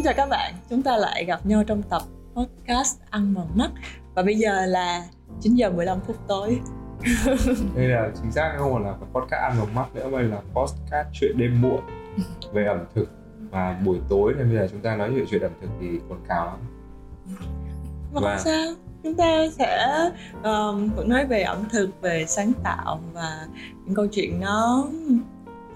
[0.00, 2.02] Xin chào các bạn, chúng ta lại gặp nhau trong tập
[2.34, 3.70] podcast ăn mòn mắt.
[4.14, 5.04] Và bây giờ là
[5.40, 6.60] 9 giờ 15 phút tối.
[7.76, 11.08] Đây là chính xác không còn là podcast ăn mòn mắt nữa mà là podcast
[11.12, 11.80] chuyện đêm muộn
[12.52, 13.08] về ẩm thực.
[13.50, 16.18] Và buổi tối nên bây giờ chúng ta nói chuyện chuyện ẩm thực thì còn
[16.28, 16.58] cao lắm.
[18.12, 18.66] Mà không sao,
[19.02, 19.86] chúng ta sẽ
[20.42, 23.46] um, vẫn nói về ẩm thực, về sáng tạo và
[23.84, 24.86] những câu chuyện nó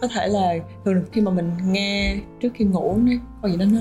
[0.00, 3.12] có thể là thường khi mà mình nghe trước khi ngủ nó
[3.42, 3.80] có gì đó nó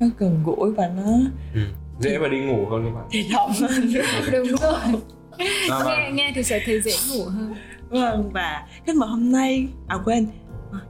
[0.00, 1.12] nó gần gũi và nó
[1.54, 1.60] ừ.
[2.00, 3.08] dễ mà đi ngủ hơn các bạn.
[3.10, 3.50] Thì thầm.
[3.68, 3.90] Hơn
[4.32, 5.00] đúng rồi.
[5.70, 7.54] À, nghe nghe thì sẽ thấy dễ ngủ hơn.
[7.90, 10.26] Vâng và khách mời hôm nay à quên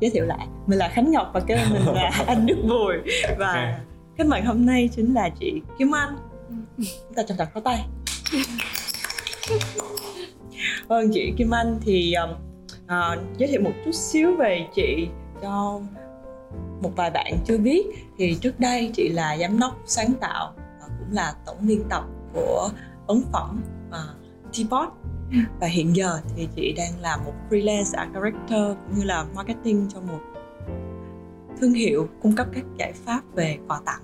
[0.00, 0.46] giới thiệu lại.
[0.66, 2.94] Mình là khánh ngọc và cái mình là anh đức bùi.
[3.38, 3.74] Và okay.
[4.18, 6.16] khách mời hôm nay chính là chị kim anh.
[6.76, 7.84] Chúng ta chào chào có tay.
[10.88, 12.14] Vâng chị kim anh thì
[12.86, 15.08] à, giới thiệu một chút xíu về chị
[15.42, 15.80] cho
[16.80, 17.86] một vài bạn chưa biết.
[18.18, 22.04] Thì trước đây chị là giám đốc sáng tạo và cũng là tổng biên tập
[22.32, 22.70] của
[23.06, 24.88] ấn phẩm uh, Teapot.
[25.60, 29.86] Và hiện giờ thì chị đang là một freelance art director cũng như là marketing
[29.94, 30.20] cho một
[31.60, 34.02] thương hiệu cung cấp các giải pháp về quà tặng.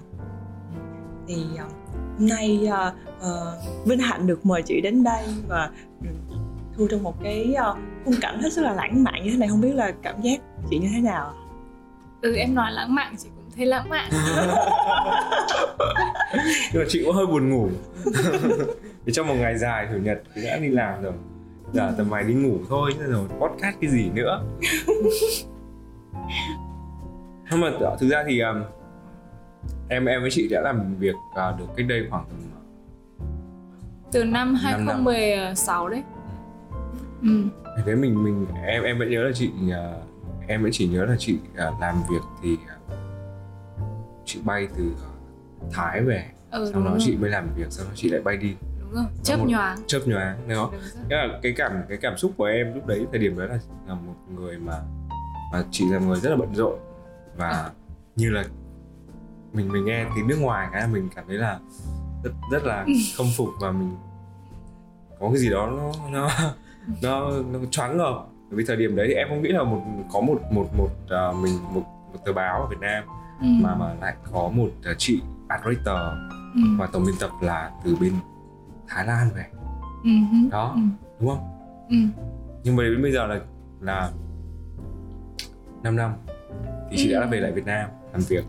[1.29, 1.73] Thì uh,
[2.19, 5.71] hôm nay uh, uh, vinh hạnh được mời chị đến đây và
[6.77, 9.49] thu trong một cái uh, khung cảnh hết sức là lãng mạn như thế này.
[9.49, 11.35] Không biết là cảm giác chị như thế nào
[12.25, 14.11] ừ em nói lãng mạn chị cũng thấy lãng mạn.
[16.73, 17.69] Nhưng mà chị cũng hơi buồn ngủ.
[19.05, 21.13] Vì trong một ngày dài chủ nhật thì đã đi làm rồi.
[21.73, 24.45] Giờ tầm mày đi ngủ thôi rồi podcast cái gì nữa.
[27.51, 28.63] Nhưng mà thực ra thì um,
[29.89, 32.39] em em với chị đã làm việc uh, được cách đây khoảng tầm
[34.13, 36.03] từ năm 2016 đấy.
[37.23, 37.45] Ừ.
[37.87, 40.14] thế mình mình em em vẫn nhớ là chị uh,
[40.49, 42.99] em vẫn chỉ nhớ là chị uh, làm việc thì uh,
[44.25, 44.93] chị bay từ
[45.73, 46.99] Thái về ừ, sau đó rồi.
[47.03, 48.55] chị mới làm việc sau đó chị lại bay đi.
[48.81, 49.79] Đúng rồi chớp nhoáng.
[49.87, 50.71] chớp nhoáng đó
[51.09, 53.59] cái là cái cảm cái cảm xúc của em lúc đấy thời điểm đó là
[53.87, 54.81] là một người mà
[55.53, 56.79] mà chị là người rất là bận rộn
[57.37, 57.71] và à.
[58.17, 58.45] như là
[59.53, 61.59] mình mình nghe tiếng nước ngoài cái là mình cảm thấy là
[62.25, 63.97] rất rất là khâm phục và mình
[65.21, 66.31] có cái gì đó nó nó
[67.03, 69.83] nó nó choáng ngợp vì thời điểm đấy thì em không nghĩ là một
[70.13, 71.83] có một một một uh, mình một,
[72.13, 73.05] một tờ báo ở Việt Nam
[73.41, 73.47] ừ.
[73.61, 76.61] mà mà lại có một uh, chị art writer ừ.
[76.79, 78.13] và tổng biên tập là từ bên
[78.89, 79.45] Thái Lan về
[80.05, 80.11] ừ.
[80.51, 80.81] đó ừ.
[81.21, 81.49] đúng không
[81.89, 81.97] ừ.
[82.65, 83.41] nhưng mà đến bây giờ là
[83.81, 84.11] là
[85.83, 86.13] 5 năm
[86.91, 87.21] thì chị ừ.
[87.21, 88.45] đã về lại Việt Nam làm việc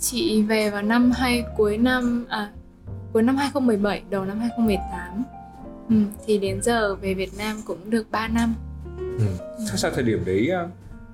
[0.00, 2.50] chị về vào năm hay cuối năm à
[3.12, 5.24] cuối năm 2017 đầu năm 2018
[5.88, 5.96] ừ,
[6.26, 8.54] thì đến giờ về Việt Nam cũng được 3 năm
[9.18, 9.24] ừ.
[9.66, 10.50] Sao, sao thời điểm đấy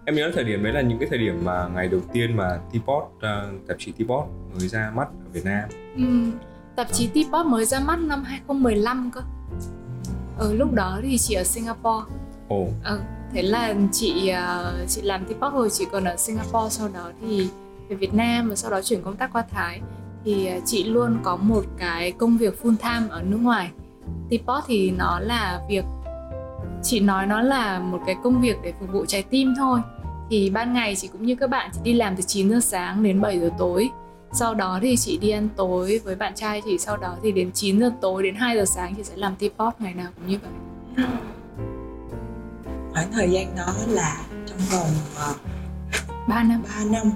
[0.04, 2.60] em nhớ thời điểm đấy là những cái thời điểm mà ngày đầu tiên mà
[2.72, 4.24] Teapot uh, tạp chí Teapot
[4.58, 6.30] mới ra mắt ở Việt Nam ừ.
[6.76, 9.20] tạp chí Teapot mới ra mắt năm 2015 cơ
[10.38, 12.04] ở lúc đó thì chị ở Singapore
[12.48, 12.68] Ồ.
[12.84, 13.00] Ừ,
[13.32, 17.48] thế là chị uh, chị làm Teapot rồi chị còn ở Singapore sau đó thì
[17.88, 19.80] về Việt Nam và sau đó chuyển công tác qua Thái
[20.24, 23.70] thì chị luôn có một cái công việc full time ở nước ngoài
[24.30, 25.84] Teapot thì nó là việc
[26.82, 29.80] chị nói nó là một cái công việc để phục vụ trái tim thôi.
[30.30, 33.02] Thì ban ngày chị cũng như các bạn chị đi làm từ 9 giờ sáng
[33.02, 33.90] đến 7 giờ tối.
[34.32, 37.50] Sau đó thì chị đi ăn tối với bạn trai chị sau đó thì đến
[37.52, 40.38] 9 giờ tối đến 2 giờ sáng chị sẽ làm T-pop ngày nào cũng như
[40.42, 40.50] vậy.
[42.92, 44.90] Khoảng thời gian đó là trong vòng
[45.30, 45.36] uh,
[46.28, 46.62] 3 năm.
[46.62, 47.12] 3 năm.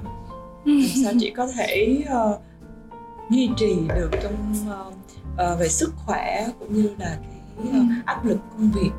[1.05, 2.41] Sao chị có thể uh,
[3.31, 4.95] duy trì được trong uh,
[5.53, 7.19] uh, về sức khỏe cũng như là
[7.57, 8.91] cái uh, áp lực công việc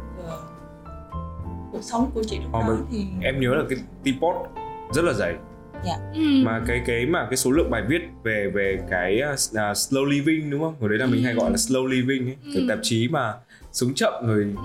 [1.75, 4.36] cuộc sống của chị lúc đó mình, thì em nhớ là cái teapot
[4.94, 5.36] rất là dày
[5.86, 5.97] dạ.
[6.13, 6.22] Ừ.
[6.44, 9.40] mà cái cái mà cái số lượng bài viết về về cái uh,
[9.78, 10.75] slow living đúng không?
[10.80, 13.34] Hồi đấy là mình hay gọi là slow living ấy, kiểu tạp chí mà
[13.72, 14.56] sống chậm rồi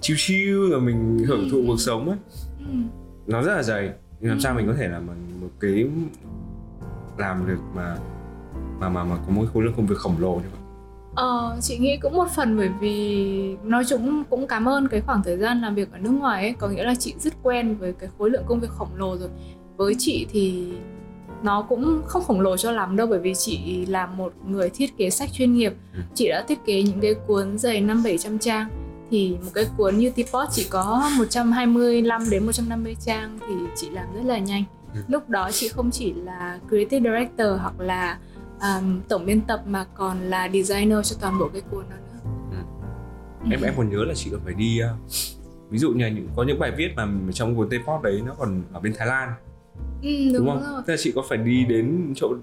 [0.00, 2.18] chill chill rồi mình hưởng thụ cuộc sống ấy.
[3.26, 3.90] Nó rất là dày.
[4.20, 5.06] Nhưng làm sao mình có thể làm
[5.40, 5.86] một cái
[7.18, 7.96] làm được mà
[8.80, 10.59] mà mà mà có một khối lượng công việc khổng lồ như vậy?
[11.14, 15.22] Ờ, chị nghĩ cũng một phần bởi vì nói chung cũng cảm ơn cái khoảng
[15.22, 16.54] thời gian làm việc ở nước ngoài ấy.
[16.58, 19.28] Có nghĩa là chị rất quen với cái khối lượng công việc khổng lồ rồi.
[19.76, 20.72] Với chị thì
[21.42, 24.96] nó cũng không khổng lồ cho lắm đâu bởi vì chị là một người thiết
[24.96, 25.72] kế sách chuyên nghiệp.
[25.94, 26.00] Ừ.
[26.14, 28.68] chị đã thiết kế những cái cuốn dày năm bảy trăm trang.
[29.10, 34.06] Thì một cái cuốn như Teapot chỉ có 125 đến 150 trang thì chị làm
[34.14, 34.64] rất là nhanh.
[34.94, 35.00] Ừ.
[35.08, 38.18] lúc đó chị không chỉ là creative director hoặc là
[38.62, 42.30] um, tổng biên tập mà còn là designer cho toàn bộ cái cuốn đó nữa
[43.44, 43.48] ừ.
[43.50, 45.10] em em còn nhớ là chị còn phải đi uh,
[45.70, 48.62] ví dụ như những có những bài viết mà trong cuốn Teport đấy nó còn
[48.72, 49.28] ở bên Thái Lan
[50.02, 50.62] ừ, đúng, đúng không?
[50.72, 52.34] rồi Thế là chị có phải đi đến chỗ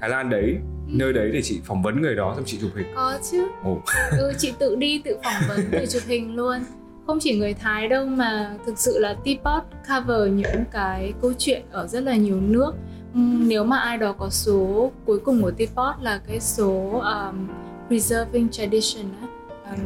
[0.00, 0.56] Thái Lan đấy,
[0.88, 0.92] Ừ.
[0.96, 2.86] nơi đấy để chị phỏng vấn người đó xong chị chụp hình.
[2.94, 3.78] có chứ Ồ.
[4.18, 6.58] ừ, chị tự đi tự phỏng vấn tự chụp hình luôn
[7.06, 11.62] không chỉ người Thái đâu mà thực sự là Teapot cover những cái câu chuyện
[11.70, 12.72] ở rất là nhiều nước
[13.48, 17.48] nếu mà ai đó có số cuối cùng của Teapot là cái số um,
[17.88, 19.28] Preserving Tradition á,
[19.70, 19.80] um,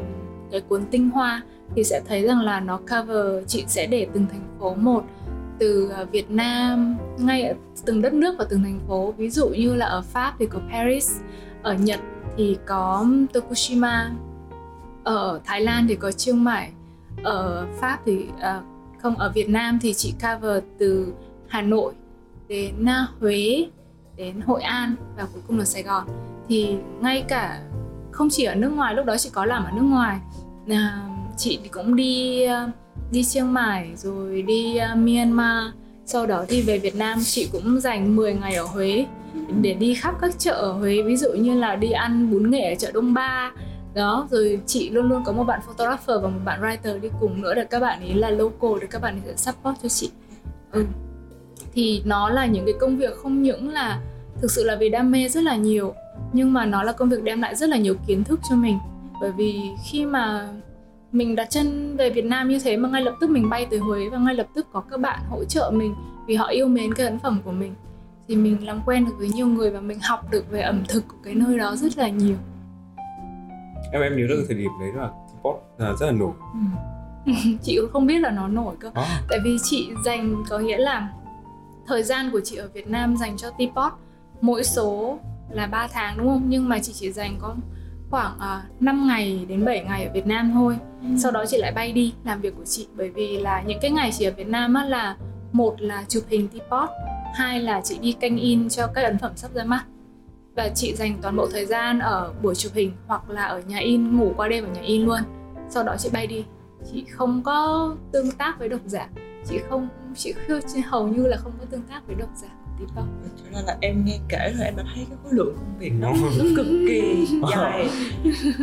[0.51, 1.43] cái cuốn tinh hoa
[1.75, 5.05] thì sẽ thấy rằng là nó cover chị sẽ để từng thành phố một
[5.59, 9.15] từ ờ, Việt Nam ngay ở từng đất nước và từng thành phố.
[9.17, 11.21] Ví dụ như là ở Pháp thì có Paris
[11.63, 12.01] ở Nhật
[12.37, 14.11] thì có Tokushima
[15.05, 16.73] ở Thái Lan thì có Chiang Mai
[17.23, 18.61] ở Pháp thì à,
[18.99, 21.13] không ở Việt Nam thì chị cover từ
[21.49, 21.93] Hà Nội
[22.53, 23.67] đến à, Huế,
[24.17, 26.05] đến Hội An và cuối cùng là Sài Gòn.
[26.49, 27.61] Thì ngay cả
[28.11, 30.19] không chỉ ở nước ngoài, lúc đó chị có làm ở nước ngoài
[30.69, 31.03] à,
[31.37, 32.71] chị cũng đi à,
[33.13, 35.65] đi Chiang Mai, rồi đi Myanmar.
[36.07, 39.07] Sau đó thì về Việt Nam chị cũng dành 10 ngày ở Huế
[39.61, 42.71] để đi khắp các chợ ở Huế, ví dụ như là đi ăn bún nghệ
[42.71, 43.53] ở chợ Đông Ba.
[43.95, 47.43] Đó, rồi chị luôn luôn có một bạn photographer và một bạn writer đi cùng
[47.43, 50.11] nữa để các bạn ấy là local, để các bạn ấy sẽ support cho chị.
[50.73, 50.85] Ừ
[51.73, 54.01] thì nó là những cái công việc không những là
[54.41, 55.95] thực sự là vì đam mê rất là nhiều
[56.33, 58.79] nhưng mà nó là công việc đem lại rất là nhiều kiến thức cho mình.
[59.21, 60.49] Bởi vì khi mà
[61.13, 63.79] mình đặt chân về Việt Nam như thế mà ngay lập tức mình bay tới
[63.79, 65.95] Huế và ngay lập tức có các bạn hỗ trợ mình
[66.27, 67.75] vì họ yêu mến cái ấn phẩm của mình
[68.29, 71.09] thì mình làm quen được với nhiều người và mình học được về ẩm thực
[71.09, 72.37] của cái nơi đó rất là nhiều.
[73.93, 76.33] Em em nhớ được thời điểm đấy là Teapot là rất là nổi.
[77.63, 78.91] chị cũng không biết là nó nổi cơ.
[78.95, 81.13] À, tại vì chị dành có nghĩa là
[81.87, 83.93] thời gian của chị ở Việt Nam dành cho Teapot
[84.41, 85.19] mỗi số
[85.51, 86.43] là 3 tháng đúng không?
[86.47, 87.55] Nhưng mà chị chỉ dành có
[88.11, 90.77] khoảng uh, 5 ngày đến 7 ngày ở Việt Nam thôi.
[91.19, 92.87] Sau đó chị lại bay đi làm việc của chị.
[92.95, 95.17] Bởi vì là những cái ngày chị ở Việt Nam á là
[95.53, 96.89] một là chụp hình Teapot
[97.35, 99.85] hai là chị đi canh in cho các ấn phẩm sắp ra mắt.
[100.57, 103.79] Và chị dành toàn bộ thời gian ở buổi chụp hình hoặc là ở nhà
[103.79, 105.21] in ngủ qua đêm ở nhà in luôn.
[105.69, 106.45] Sau đó chị bay đi
[106.93, 109.09] chị không có tương tác với độc giả
[109.49, 110.35] chị không chị
[110.87, 113.77] hầu như là không có tương tác với độc giả của Teapot cho nên là
[113.81, 116.13] em nghe kể rồi em đã thấy cái khối lượng công việc nó,
[116.57, 117.27] cực kỳ
[117.57, 117.89] dài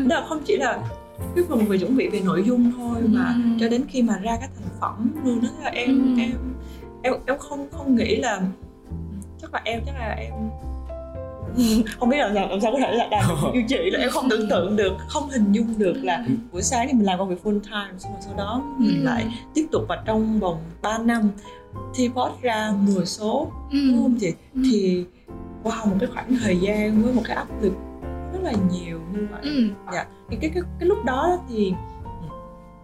[0.10, 0.80] đó không chỉ là
[1.36, 3.42] cái phần về chuẩn bị về nội dung thôi mà Ừ.
[3.60, 6.22] cho đến khi mà ra cái thành phẩm luôn đó là em Ừ.
[6.22, 6.32] em
[7.02, 8.42] em em không không nghĩ là
[9.42, 10.34] chắc là em chắc là em
[12.00, 14.10] không biết là làm, làm sao có thể là làm được như chị là em
[14.10, 17.30] không tưởng tượng được không hình dung được là buổi sáng thì mình làm công
[17.30, 19.06] việc full time xong rồi sau đó mình Ừ.
[19.06, 21.30] lại tiếp tục và trong vòng 3 năm
[21.98, 23.78] Teapot ra 10 số Ừ.
[23.92, 24.62] đúng không chị Ừ.
[24.72, 25.06] thì
[25.64, 27.74] wow một cái khoảng thời gian với một cái áp lực
[28.34, 29.64] rất là nhiều như vậy Ừ.
[29.94, 31.74] dạ thì cái cái cái lúc đó thì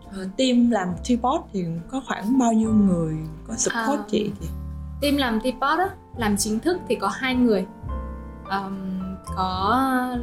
[0.08, 3.16] uh, team làm Teapot thì có khoảng bao nhiêu người
[3.48, 4.06] có support À.
[4.08, 4.48] chị thì
[5.02, 7.66] team làm Teapot á làm chính thức thì có hai người
[8.50, 9.00] Ờm,
[9.36, 10.18] có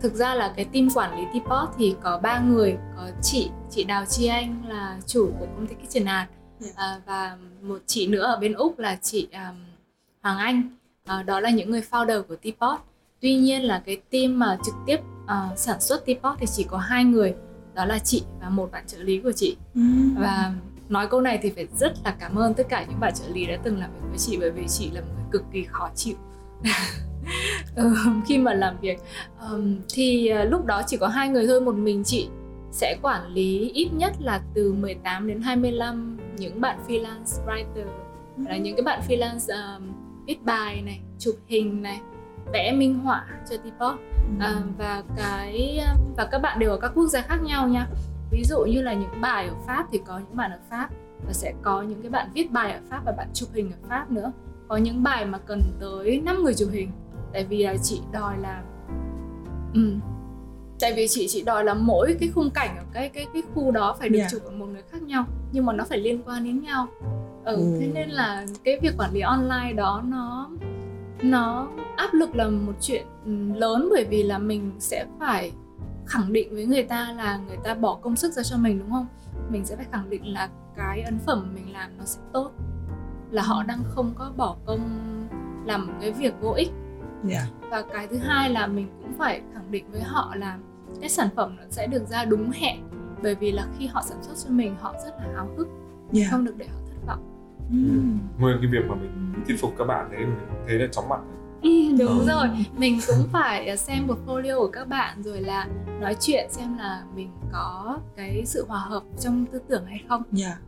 [0.00, 3.84] thực ra là cái team quản lý Teapot thì có ba người có chị chị
[3.84, 6.28] Đào Chi Anh là chủ của công ty Kitchen Art.
[6.58, 6.70] Dạ.
[6.76, 9.56] à, và một chị nữa ở bên úc là chị um,
[10.22, 10.62] Hoàng Anh.
[11.04, 12.80] À, đó là những người founder của Teapot.
[13.20, 16.78] Tuy nhiên là cái team mà trực tiếp à, sản xuất Teapot thì chỉ có
[16.78, 17.34] hai người
[17.74, 19.56] đó là chị và một bạn trợ lý của chị.
[20.18, 20.52] Và
[20.88, 23.46] nói câu này thì phải rất là cảm ơn tất cả những bạn trợ lý
[23.46, 25.90] đã từng làm việc với chị bởi vì chị là một người cực kỳ khó
[25.94, 26.16] chịu
[27.76, 27.94] ừ,
[28.26, 28.98] khi mà làm việc
[29.50, 32.28] um, thì uh, lúc đó chỉ có hai người thôi một mình chị.
[32.72, 37.86] Sẽ quản lý ít nhất là từ 18 đến 25 những bạn freelance writer.
[38.48, 39.92] Là những cái bạn freelance um,
[40.26, 42.00] viết bài này chụp hình này
[42.52, 43.98] vẽ minh họa cho Teapot
[44.40, 45.80] à, và cái
[46.16, 47.86] và các bạn đều ở các quốc gia khác nhau nha.
[48.30, 50.88] Ví dụ như là những bài ở Pháp thì có những bạn ở Pháp
[51.26, 53.88] và sẽ có những cái bạn viết bài ở Pháp và bạn chụp hình ở
[53.88, 54.32] Pháp nữa
[54.68, 56.90] có những bài mà cần tới 5 người chụp hình
[57.32, 58.62] tại vì là chị đòi là
[59.74, 59.80] ừ.
[60.80, 63.70] tại vì chị chị đòi là mỗi cái khung cảnh ở cái cái cái khu
[63.70, 64.28] đó phải được Dạ.
[64.30, 66.86] chụp ở một người khác nhau nhưng mà nó phải liên quan đến nhau
[67.44, 67.76] ừ, Ừ.
[67.80, 70.50] thế nên là cái việc quản lý online đó nó
[71.22, 75.52] nó áp lực là một chuyện ừ, lớn bởi vì là mình sẽ phải
[76.06, 78.90] khẳng định với người ta là người ta bỏ công sức ra cho mình đúng
[78.90, 79.06] không
[79.50, 82.50] mình sẽ phải khẳng định là cái ấn phẩm mình làm nó sẽ tốt
[83.30, 84.80] là họ đang không có bỏ công
[85.64, 86.70] làm một cái việc vô ích.
[87.24, 87.46] Dạ.
[87.70, 90.58] Và cái thứ hai là mình cũng phải khẳng định với họ là
[91.00, 92.80] cái sản phẩm nó sẽ được ra đúng hẹn
[93.22, 95.68] bởi vì là khi họ sản xuất cho mình họ rất là háo hức.
[96.12, 96.26] Dạ.
[96.30, 97.32] Không được để họ thất vọng.
[97.70, 98.18] Ừm.
[98.38, 101.20] nguyên cái việc mà mình thuyết phục các bạn đấy mình thấy là chóng mặt.
[101.62, 102.24] Ừ, đúng Ừ.
[102.28, 102.48] rồi.
[102.78, 105.68] Mình cũng phải xem portfolio của các bạn rồi là
[106.00, 110.22] nói chuyện xem là mình có cái sự hòa hợp trong tư tưởng hay không.
[110.32, 110.58] Dạ.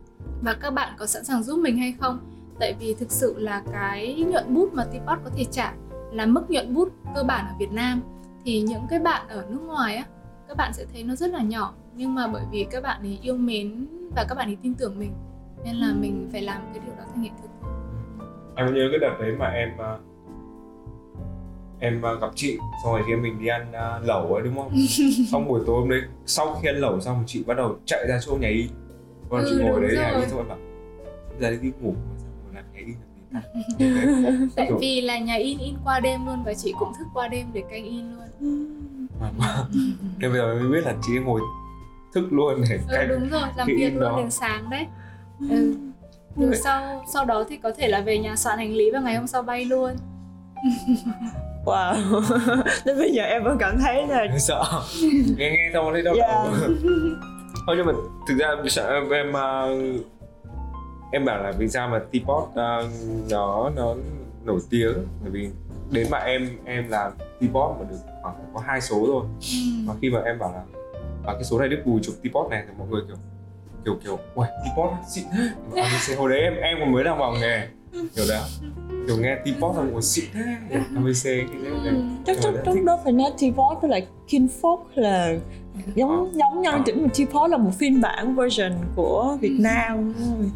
[0.41, 2.19] Và các bạn có sẵn sàng giúp mình hay không
[2.59, 5.73] tại vì thực sự là cái nhuận bút mà Teapot có thể trả
[6.11, 8.01] là mức nhuận bút cơ bản ở Việt Nam.
[8.45, 10.03] Thì những cái bạn ở nước ngoài á
[10.47, 11.73] các bạn sẽ thấy nó rất là nhỏ.
[11.95, 14.99] Nhưng mà bởi vì các bạn ấy yêu mến và các bạn ấy tin tưởng
[14.99, 15.11] mình
[15.65, 17.49] nên là mình phải làm cái điều đó thành hiện thực.
[18.55, 20.01] Em nhớ cái đợt đấy mà em uh,
[21.79, 24.71] em uh, gặp chị xong rồi khi mình đi ăn uh, lẩu ấy đúng không?
[25.31, 28.19] Xong buổi tối hôm đấy sau khi ăn lẩu xong chị bắt đầu chạy ra
[28.21, 28.69] chỗ nhà y.
[29.29, 30.21] Còn Ừ, chị ngồi đấy nhà rồi.
[30.21, 30.57] y xong rồi bảo
[31.39, 31.93] ra đi ngủ
[34.55, 37.45] tại vì là nhà in in qua đêm luôn và chị cũng thức qua đêm
[37.53, 38.27] để canh in luôn
[39.39, 39.65] Mà-
[40.19, 41.41] nên bây giờ mới biết là chị ngồi
[42.13, 44.17] thức luôn để ừ, đúng rồi làm việc luôn đó.
[44.17, 44.85] đến sáng đấy
[45.49, 45.75] ừ.
[46.35, 49.15] Rồi sau sau đó thì có thể là về nhà soạn hành lý và ngày
[49.15, 49.91] hôm sau bay luôn
[51.65, 51.93] wow
[52.85, 54.63] đến bây giờ em vẫn cảm thấy là sợ
[55.37, 56.29] nghe nghe xong thấy đau Yeah.
[56.29, 56.53] đầu
[57.67, 57.93] thôi nhưng mà
[58.27, 58.47] thực ra
[58.89, 59.69] em em ờ,
[61.11, 62.89] em bảo là vì sao mà teapot ờ,
[63.29, 63.95] nó nó
[64.43, 64.93] nổi tiếng?
[65.21, 65.49] Bởi vì
[65.91, 67.11] đến mà em em làm
[67.41, 69.25] teapot mà được khoảng có hai số thôi.
[69.87, 70.63] Và khi mà em bảo là
[71.23, 73.17] và cái số này Đức Bùi chụp teapot này thì mọi người kiểu
[73.85, 75.49] kiểu kiểu ui teapot xịn thế.
[75.81, 77.67] ABC hồi đấy em em còn mới đang vào nghề
[78.15, 78.41] kiểu đó.
[79.07, 80.57] Kiểu nghe teapot xong ui xịn thế.
[80.95, 81.93] ABC cái đấy, đấy.
[82.25, 85.35] chắc chắc lúc đó phải nói T-Pop với lại Kinfolk là
[85.95, 86.81] giống giống nhau Ờ.
[86.85, 90.51] chỉ mà T-Pop là một phiên bản version của Việt Nam thôi.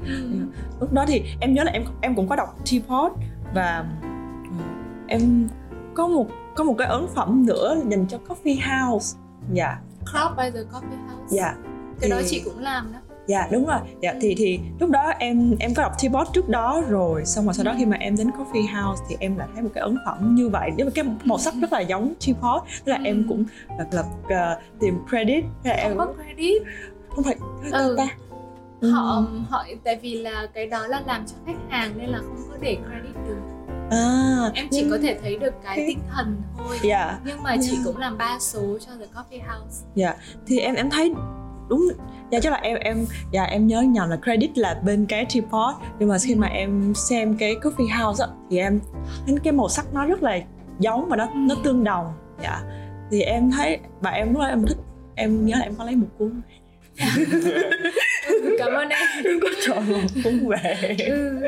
[0.79, 3.09] lúc đó thì em nhớ là em em cũng có đọc T-Pop
[3.53, 4.49] và ừ,
[5.07, 5.47] em
[5.93, 9.17] có một có một cái ấn phẩm nữa dành cho coffee house.
[9.53, 9.77] Dạ.
[10.11, 11.27] Crop by the Coffee House.
[11.37, 11.55] Dạ.
[12.01, 13.79] Cái đó Thì- chị cũng làm đó dạ đúng rồi.
[14.01, 17.53] Dạ thì thì lúc đó em em có đọc T-Bot trước đó rồi xong rồi
[17.53, 19.97] sau đó khi mà em đến coffee house thì em lại thấy một cái ấn
[20.05, 20.71] phẩm như vậy.
[20.77, 23.23] Với cái màu sắc rất là giống T-Bot tức là em Ừ.
[23.29, 23.43] cũng
[23.77, 25.43] lập lập ờ, tìm credit.
[25.63, 26.61] Là em không có credit.
[27.09, 27.35] Không phải
[27.71, 27.95] Ừ.
[27.97, 28.07] ta.
[28.91, 32.37] Họ họ tại vì là cái đó là làm cho khách hàng nên là không
[32.51, 33.37] có để credit được.
[33.91, 36.77] À em chỉ nhưng- có thể thấy được cái tinh thần thôi.
[36.83, 37.19] Dạ.
[37.25, 37.85] Nhưng mà chị Yeah.
[37.85, 39.85] cũng làm ba số cho the coffee house.
[39.95, 40.15] Dạ
[40.47, 41.13] thì em em thấy
[41.73, 41.87] đúng
[42.31, 45.73] dạ chắc là em em dạ em nhớ nhầm là credit là bên cái T-Pot
[45.99, 48.79] nhưng mà khi mà em xem cái coffee house á thì em
[49.27, 50.39] thấy cái màu sắc nó rất là
[50.79, 52.13] giống và nó nó tương đồng.
[52.43, 52.61] Dạ.
[53.11, 54.77] Thì em thấy và em lúc đó em thích
[55.15, 56.41] em nhớ là em có lấy một cuốn
[58.59, 59.01] cảm ơn em.
[59.25, 60.95] Em có chọn một cuốn về.
[61.07, 61.39] Ừ.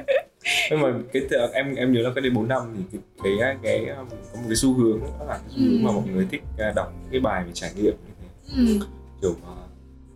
[0.71, 1.21] nhưng mà cái
[1.53, 4.45] em em nhớ là cái đây 4 năm thì cái cái, cái um, có một
[4.47, 5.79] cái xu hướng đó là cái xu hướng Ừ.
[5.81, 8.27] mà mọi người thích uh, đọc cái bài về trải nghiệm như thế.
[8.57, 8.85] Ừ.
[9.21, 9.64] kiểu uh,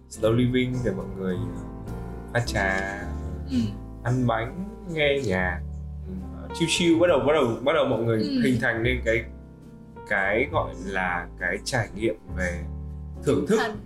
[0.10, 2.80] slow living để mọi người uh, pha trà
[3.52, 3.58] Ừ.
[4.04, 5.62] ăn bánh nghe nhạc
[6.46, 8.42] uh, chill chill bắt đầu bắt đầu bắt đầu mọi người Ừ.
[8.44, 9.24] hình thành nên cái
[10.10, 12.64] cái gọi là cái trải nghiệm về
[13.24, 13.78] thưởng thức Thần.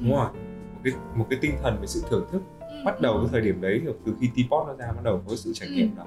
[0.00, 2.76] đúng rồi một cái một cái tinh thần về sự thưởng thức Ừ.
[2.84, 5.52] bắt đầu cái thời điểm đấy từ khi T-pop nó ra bắt đầu có sự
[5.54, 6.04] trải nghiệm đó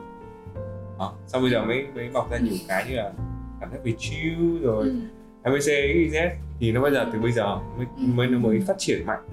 [1.00, 1.13] đó.
[1.27, 3.12] sau bây giờ mới mới bọc ra nhiều cái như là
[3.62, 4.96] cảm giác về chill rồi Ừ.
[5.44, 8.03] ABC XYZ thì nó bây giờ từ bây giờ mới Ừ.
[8.13, 9.24] mới nó mới phát triển mạnh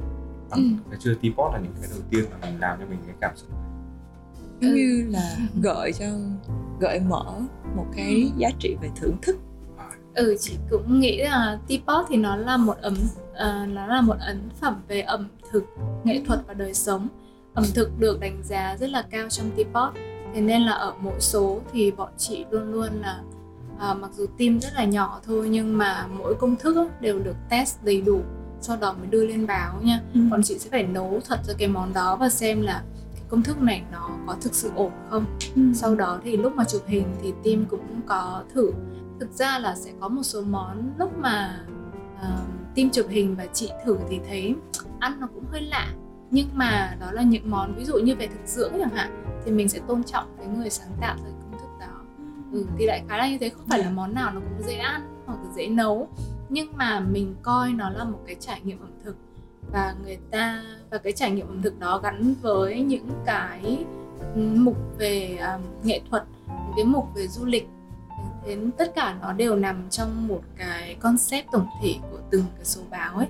[0.50, 0.62] Ừ.
[0.90, 3.36] cái chưa T-pop là những cái đầu tiên mà mình làm cho mình cái cảm
[3.36, 3.48] xúc.
[4.60, 6.06] Giống như là gợi cho
[6.80, 7.24] gợi mở
[7.76, 9.36] một cái giá trị về thưởng thức.
[10.14, 12.96] Ừ chị cũng nghĩ là teapot thì nó là một ấm
[13.34, 15.64] ờ, nó là một ấn phẩm về ẩm thực
[16.04, 17.08] nghệ thuật và đời sống.
[17.54, 19.94] Ẩm thực được đánh giá rất là cao trong teapot.
[20.34, 23.22] Thế nên là ở mỗi số thì bọn chị luôn luôn là
[23.78, 27.36] à, mặc dù team rất là nhỏ thôi nhưng mà mỗi công thức đều được
[27.50, 28.20] test đầy đủ
[28.60, 30.00] sau đó mới đưa lên báo nha.
[30.30, 32.82] Bọn chị sẽ phải nấu thật ra cái món đó và xem là
[33.14, 35.24] cái công thức này nó có thực sự ổn không.
[35.74, 38.70] Sau đó thì lúc mà chụp hình thì team cũng có thử.
[39.20, 41.60] Thực ra là sẽ có một số món lúc mà
[42.14, 44.54] uh, team chụp hình và chị thử thì thấy
[44.98, 45.92] ăn nó cũng hơi lạ.
[46.30, 49.50] Nhưng mà đó là những món ví dụ như về thực dưỡng chẳng hạn thì
[49.50, 52.00] mình sẽ tôn trọng cái người sáng tạo ra công thức đó.
[52.52, 54.76] Ừ, thì đại khái là như thế không phải là món nào nó cũng dễ
[54.76, 56.08] ăn hoặc là dễ nấu
[56.50, 59.16] nhưng mà mình coi nó là một cái trải nghiệm ẩm thực.
[59.72, 63.84] Và người ta và cái trải nghiệm ẩm thực đó gắn với những cái
[64.36, 67.68] mục về um, nghệ thuật những cái mục về du lịch.
[68.44, 72.64] Thế tất cả nó đều nằm trong một cái concept tổng thể của từng cái
[72.64, 73.26] số báo ấy.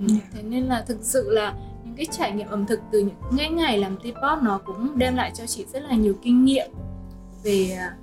[0.00, 0.22] Ừ, Yeah.
[0.32, 1.54] thế nên là thực sự là
[1.84, 5.16] những cái trải nghiệm ẩm thực từ những ngày ngày làm teapot nó cũng đem
[5.16, 6.70] lại cho chị rất là nhiều kinh nghiệm
[7.42, 7.96] về à,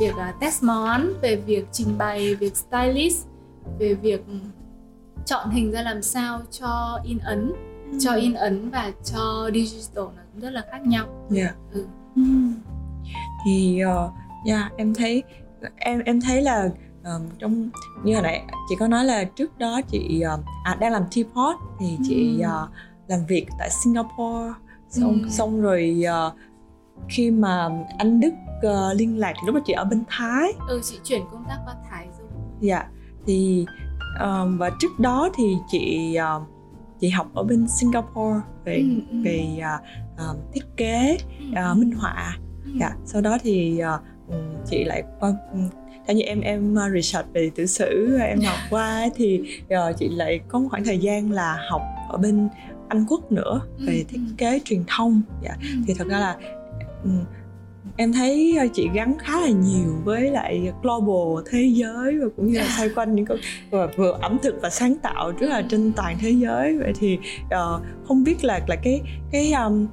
[0.00, 3.26] việc à, test món về việc trình bày việc stylist
[3.78, 4.24] về việc
[5.26, 7.52] chọn hình ra làm sao cho in ấn
[8.00, 11.86] cho in ấn và cho digital nó cũng rất là khác nhau dạ Ừ.
[12.16, 12.54] Ừm.
[13.44, 14.10] thì uh,
[14.46, 15.22] yeah, em thấy
[15.76, 16.68] em em thấy là
[17.04, 17.70] um, trong
[18.04, 21.56] như hồi nãy chị có nói là trước đó chị um, à đang làm teapot
[21.80, 22.50] thì chị Ừm.
[22.64, 22.68] uh,
[23.08, 24.52] làm việc tại Singapore
[24.88, 25.30] xong Ừm.
[25.30, 26.32] xong rồi uh,
[27.08, 28.32] khi mà anh Đức
[28.66, 31.74] uh, liên lạc lúc đó chị ở bên Thái ừ chị chuyển công tác qua
[31.90, 32.28] Thái rồi
[32.60, 32.86] dạ
[33.26, 33.66] thì
[34.20, 36.42] um, và trước đó thì chị uh,
[37.00, 39.22] chị học ở bên Singapore về ừ, ừ.
[39.24, 39.62] về
[40.14, 41.18] uh, thiết kế
[41.50, 42.38] uh, minh họa.
[42.80, 44.34] Dạ sau đó thì uh,
[44.66, 45.32] chị lại qua
[46.06, 50.40] theo như em em research về tiểu sử em học qua thì uh, chị lại
[50.48, 52.48] có một khoảng thời gian là học ở bên
[52.88, 55.22] Anh Quốc nữa về thiết kế truyền thông.
[55.42, 56.36] Dạ thì thật ra là
[58.00, 62.46] em thấy ờ, chị gắn khá là nhiều với lại global thế giới và cũng
[62.46, 63.36] như là xoay quanh những cái
[63.70, 66.78] vừa, vừa ẩm thực và sáng tạo rất là trên toàn thế giới.
[66.78, 69.00] Vậy thì uh, không biết là là cái
[69.32, 69.86] cái um,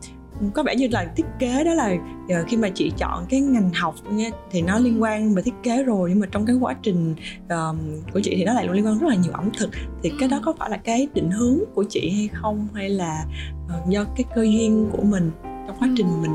[0.54, 3.72] có vẻ như là thiết kế đó là uh, khi mà chị chọn cái ngành
[3.74, 6.76] học nha thì nó liên quan về thiết kế rồi nhưng mà trong cái quá
[6.82, 7.78] trình uh,
[8.14, 9.70] của chị thì nó lại liên quan rất là nhiều ẩm thực.
[10.04, 12.68] Thì cái đó có phải là cái định hướng của chị hay không?
[12.74, 13.26] Hay là
[13.66, 15.32] uh, do cái cơ duyên của mình
[15.68, 16.32] trong quá trình mình,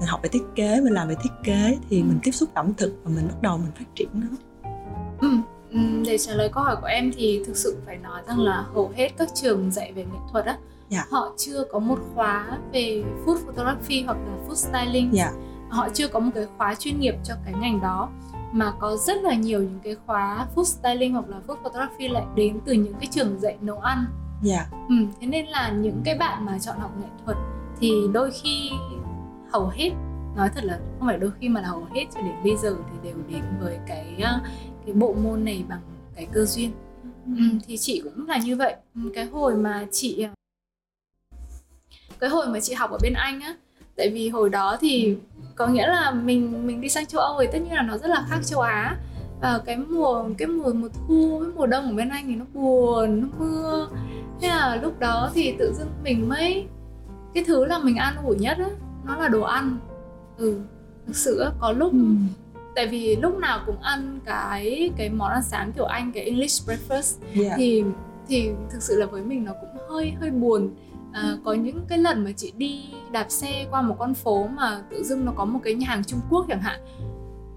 [0.00, 2.74] mình học về thiết kế mình làm về thiết kế thì mình tiếp xúc ẩm
[2.74, 4.26] thực và mình bắt đầu mình phát triển nó
[5.20, 5.28] ừ.
[6.06, 8.92] để trả lời câu hỏi của em thì thực sự phải nói rằng là hầu
[8.96, 10.62] hết các trường dạy về nghệ thuật á yeah.
[10.90, 11.04] Dạ.
[11.10, 15.32] họ chưa có một khóa về food photography hoặc là food styling yeah.
[15.32, 15.40] Dạ.
[15.70, 18.08] họ chưa có một cái khóa chuyên nghiệp cho cái ngành đó
[18.52, 22.24] mà có rất là nhiều những cái khóa food styling hoặc là food photography lại
[22.34, 24.04] đến từ những cái trường dạy nấu ăn
[24.48, 24.66] yeah.
[24.72, 24.78] Dạ.
[24.88, 27.36] ừ, thế nên là những cái bạn mà chọn học nghệ thuật
[27.80, 28.70] thì đôi khi
[29.52, 29.90] hầu hết
[30.36, 32.76] nói thật là không phải đôi khi mà là hầu hết cho đến bây giờ
[32.90, 34.40] thì đều đến với cái ờ,
[34.86, 35.80] cái bộ môn này bằng
[36.16, 36.70] cái cơ duyên.
[37.26, 38.76] Ừ, thì chị cũng là như vậy.
[39.14, 40.30] Cái hồi mà chị ờ,
[42.18, 43.56] cái hồi mà chị học ở bên anh á
[43.96, 45.16] tại vì hồi đó thì
[45.56, 48.08] có nghĩa là mình mình đi sang châu âu thì tất nhiên là nó rất
[48.08, 48.96] là khác châu á.
[49.40, 52.44] Và cái mùa cái mùa mùa thu cái mùa đông ở bên anh thì nó
[52.54, 53.88] buồn nó mưa.
[54.40, 56.66] Thế là lúc đó thì tự dưng mình mới
[57.36, 58.70] cái thứ là mình ăn ủi nhất á
[59.04, 59.78] nó là đồ ăn
[60.38, 60.60] ừ
[61.06, 61.98] thực sự có lúc ừ.
[62.74, 66.68] tại vì lúc nào cũng ăn cái cái món ăn sáng kiểu anh cái English
[66.68, 67.52] breakfast yeah.
[67.56, 67.84] thì
[68.28, 70.70] thì thực sự là với mình nó cũng hơi hơi buồn
[71.12, 74.82] à, có những cái lần mà chị đi đạp xe qua một con phố mà
[74.90, 76.80] tự dưng nó có một cái nhà hàng Trung Quốc chẳng hạn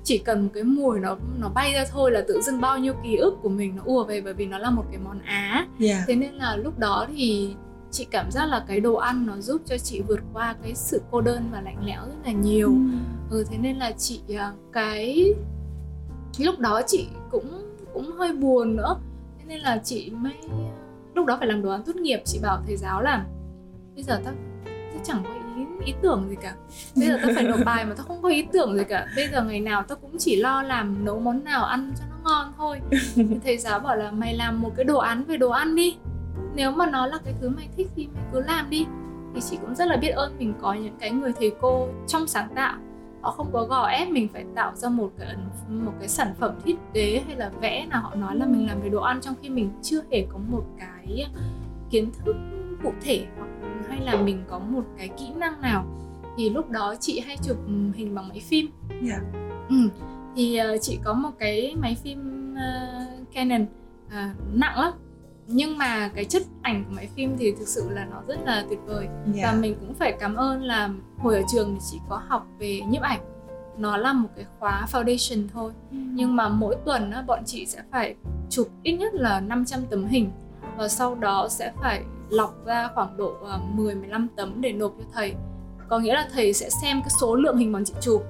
[0.04, 2.94] chỉ cần một cái mùi nó nó bay ra thôi là tự dưng bao nhiêu
[3.04, 5.68] ký ức của mình nó ùa về bởi vì nó là một cái món Á
[5.80, 6.04] yeah.
[6.08, 7.56] thế nên là lúc đó thì
[7.92, 11.02] chị cảm giác là cái đồ ăn nó giúp cho chị vượt qua cái sự
[11.12, 12.70] cô đơn và lạnh lẽo rất là nhiều.
[12.70, 15.34] Ừ, ừ thế nên là chị à, cái
[16.38, 18.96] lúc đó chị cũng cũng hơi buồn nữa.
[19.38, 20.34] Thế nên là chị mới
[21.14, 23.26] lúc đó phải làm đồ án tốt nghiệp chị bảo thầy giáo là
[23.96, 24.34] bây giờ tao
[24.66, 25.40] tao chẳng có ý
[25.86, 26.56] ý tưởng gì cả.
[26.96, 29.08] Bây giờ tao phải nộp bài mà tao không có ý tưởng gì cả.
[29.16, 32.16] Bây giờ ngày nào tao cũng chỉ lo làm nấu món nào ăn cho nó
[32.24, 32.80] ngon thôi.
[33.44, 35.98] Thầy giáo bảo là mày làm một cái đồ án về đồ ăn đi
[36.56, 38.86] nếu mà nó là cái thứ mày thích thì mày cứ làm đi
[39.36, 42.28] thì chị cũng rất là biết ơn mình có những cái người thầy cô trong
[42.28, 42.78] sáng tạo
[43.22, 45.36] họ không có gò ép mình phải tạo ra một cái
[45.70, 48.82] một cái sản phẩm thiết kế hay là vẽ nào họ nói là mình làm
[48.82, 51.28] về đồ ăn trong khi mình chưa hề có một cái
[51.90, 52.36] kiến thức
[52.84, 53.48] cụ thể hoặc
[53.90, 55.86] hay là mình có một cái kỹ năng nào
[56.38, 57.58] thì lúc đó chị hay chụp
[57.94, 59.04] hình bằng máy phim yeah.
[59.04, 59.20] Dạ.
[59.70, 59.76] ừ.
[60.36, 63.66] thì uh, chị có một cái máy phim uh, Canon
[64.08, 64.14] uh,
[64.54, 64.94] nặng lắm
[65.52, 68.66] nhưng mà cái chất ảnh của máy phim thì thực sự là nó rất là
[68.70, 69.36] tuyệt vời yeah.
[69.36, 69.44] Dạ.
[69.44, 72.82] và mình cũng phải cảm ơn là hồi ở trường thì chỉ có học về
[72.90, 73.20] nhiếp ảnh
[73.78, 76.16] nó là một cái khóa foundation thôi mm.
[76.16, 78.16] nhưng mà mỗi tuần á, bọn chị sẽ phải
[78.50, 80.32] chụp ít nhất là 500 tấm hình
[80.78, 83.34] và sau đó sẽ phải lọc ra khoảng độ
[83.74, 85.34] 10 ờ, 15 tấm để nộp cho thầy.
[85.90, 88.24] Có nghĩa là thầy sẽ xem cái số lượng hình bọn chị chụp,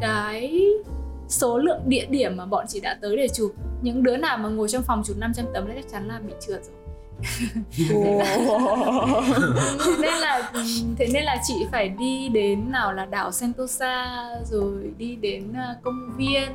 [0.00, 0.64] cái
[1.30, 3.54] số lượng địa điểm mà bọn chị đã tới để chụp.
[3.82, 6.32] Những đứa nào mà ngồi trong phòng chụp 500 tấm là chắc chắn là bị
[6.46, 6.74] trượt rồi.
[7.78, 8.22] thế
[10.00, 10.52] nên là
[10.98, 15.74] thế nên là chị phải đi đến nào là đảo Sentosa rồi đi đến ờ,
[15.82, 16.48] công viên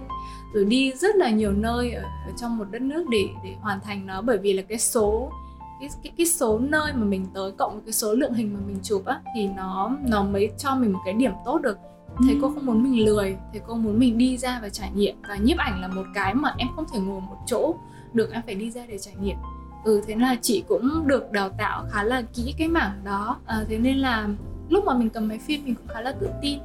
[0.54, 3.80] rồi đi rất là nhiều nơi ở, ở trong một đất nước để để hoàn
[3.82, 5.32] thành nó bởi vì là cái số
[5.80, 8.60] cái, cái cái số nơi mà mình tới cộng với cái số lượng hình mà
[8.68, 11.78] mình chụp á thì nó nó mới cho mình một cái điểm tốt được
[12.25, 15.15] thầy cô không muốn mình lười thầy cô muốn mình đi ra và trải nghiệm.
[15.30, 17.75] Và nhiếp ảnh là một cái mà em không thể ngồi một chỗ
[18.13, 19.36] được em phải đi ra để trải nghiệm.
[19.84, 23.38] Ừ thế là chị cũng được đào tạo khá là kỹ cái mảng đó.
[23.45, 24.28] À, thế nên là
[24.69, 26.60] lúc mà mình cầm máy phim mình cũng khá là tự tin.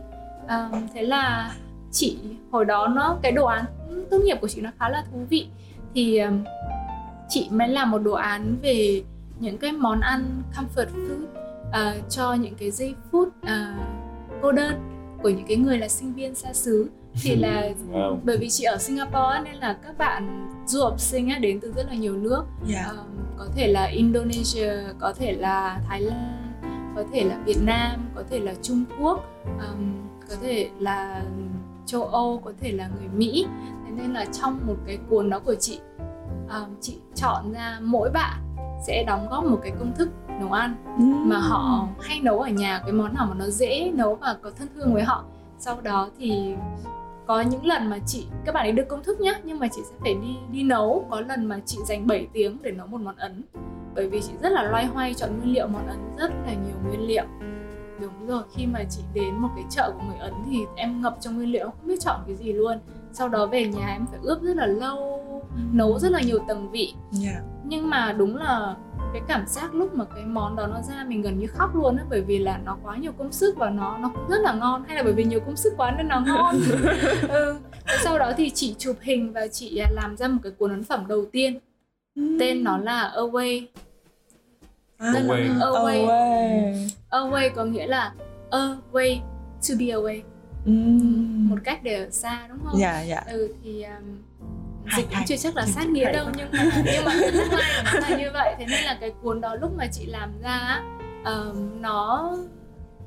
[0.47, 1.55] À, thế là
[1.93, 2.19] chị
[2.51, 3.65] hồi đó nó cái đồ án
[4.11, 5.47] tốt nghiệp của chị nó khá là thú vị.
[5.95, 6.33] Thì à,
[7.29, 9.03] chị mới làm một đồ án về
[9.41, 11.25] những cái món ăn comfort food
[11.69, 13.49] uh, cho những cái giây phút uh,
[14.43, 14.75] cô đơn
[15.23, 16.91] của những cái người là sinh viên xa xứ
[17.23, 18.19] thì là wow.
[18.25, 21.73] bởi vì chị ở Singapore nên là các bạn du học sinh á, đến từ
[21.77, 22.87] rất là nhiều nước yeah.
[22.87, 22.93] Dạ.
[22.93, 23.07] um,
[23.39, 26.37] có thể là Indonesia có thể là Thái Lan
[26.97, 31.23] có thể là Việt Nam có thể là Trung Quốc um, có thể là
[31.87, 33.47] châu Âu có thể là người Mỹ
[33.87, 35.81] thế nên là trong một cái cuốn đó của chị
[36.51, 38.57] um, chị chọn ra mỗi bạn
[38.87, 40.09] sẽ đóng góp một cái công thức
[40.41, 40.75] nấu ăn
[41.29, 44.51] mà họ hay nấu ở nhà cái món nào mà nó dễ nấu và có
[44.59, 45.25] thân thương với họ.
[45.59, 46.55] Sau đó thì
[47.27, 49.83] có những lần mà chị các bạn ấy được công thức nhá nhưng mà chị
[49.91, 51.07] sẽ phải đi đi nấu.
[51.11, 53.45] Có lần mà chị dành 7 tiếng để nấu một món ấn
[53.95, 56.77] bởi vì chị rất là loay hoay chọn nguyên liệu món ấn rất là nhiều
[56.89, 57.25] nguyên liệu.
[58.01, 61.17] Đúng rồi khi mà chị đến một cái chợ của người ấn thì em ngập
[61.21, 62.79] trong nguyên liệu không biết chọn cái gì luôn.
[63.13, 65.23] Sau đó về nhà em phải ướp rất là lâu
[65.73, 66.95] nấu rất là nhiều tầng vị.
[67.25, 67.43] Yeah.
[67.65, 68.77] nhưng mà đúng là
[69.13, 71.97] cái cảm giác lúc mà cái món đó nó ra mình gần như khóc luôn
[71.97, 74.53] á bởi vì là nó quá nhiều công sức và nó nó cũng rất là
[74.53, 76.61] ngon hay là bởi vì nhiều công sức quá nên nó ngon
[77.29, 77.57] ừ.
[77.87, 80.71] Và sau đó thì chị chụp hình và chị à, làm ra một cái cuốn
[80.71, 81.59] ấn phẩm đầu tiên
[82.41, 83.67] tên nó là Away
[84.99, 85.59] À, Away.
[85.59, 86.07] Away.
[86.07, 86.89] away.
[87.11, 88.13] Away có nghĩa là
[88.51, 89.19] away
[89.69, 90.21] to be away
[90.67, 91.49] Ừm.
[91.49, 92.79] một cách để ở xa đúng không?
[92.81, 94.19] dạ dạ Ừ thì um,
[94.97, 97.57] dịch cũng chưa chắc là Dịch sát nghĩa đâu nhưng mà nhưng mà tagline của
[97.85, 98.55] nó là như vậy.
[98.59, 100.83] Thế nên là cái cuốn đó lúc mà chị làm ra
[101.25, 102.33] um, nó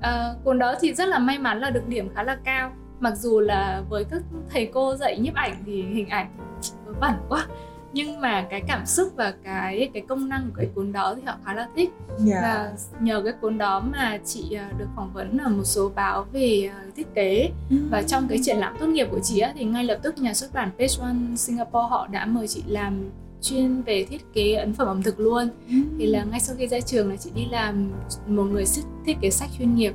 [0.01, 2.71] ờ, cuốn đó thì rất là may mắn là được điểm khá là cao.
[2.99, 6.38] Mặc dù là với các thầy cô dạy nhiếp ảnh thì hình ảnh
[6.86, 7.47] vớ vẩn quá
[7.93, 11.21] nhưng mà cái cảm xúc và cái cái công năng của cái cuốn đó thì
[11.25, 11.89] họ khá là thích.
[12.17, 12.39] Dạ.
[12.41, 16.25] Và nhờ cái cuốn đó mà chị à, được phỏng vấn ở một số báo
[16.32, 17.51] về à, thiết kế.
[17.91, 20.34] Và trong cái triển lãm tốt nghiệp của chị á, thì ngay lập tức nhà
[20.34, 23.10] xuất bản Page One Singapore họ đã mời chị làm
[23.41, 25.49] chuyên về thiết kế ấn phẩm ẩm thực luôn.
[25.97, 27.91] Thì là ngay sau khi ra trường là chị đi làm
[28.27, 29.93] một người thiết thiết kế sách chuyên nghiệp.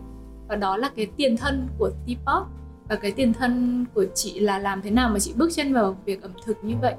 [0.48, 2.46] Và đó là cái tiền thân của Teapot
[2.88, 5.96] và cái tiền thân của chị là làm thế nào mà chị bước chân vào
[6.04, 6.94] việc ẩm thực như vậy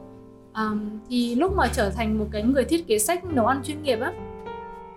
[0.53, 3.83] Ờm, thì lúc mà trở thành một cái người thiết kế sách nấu ăn chuyên
[3.83, 4.13] nghiệp á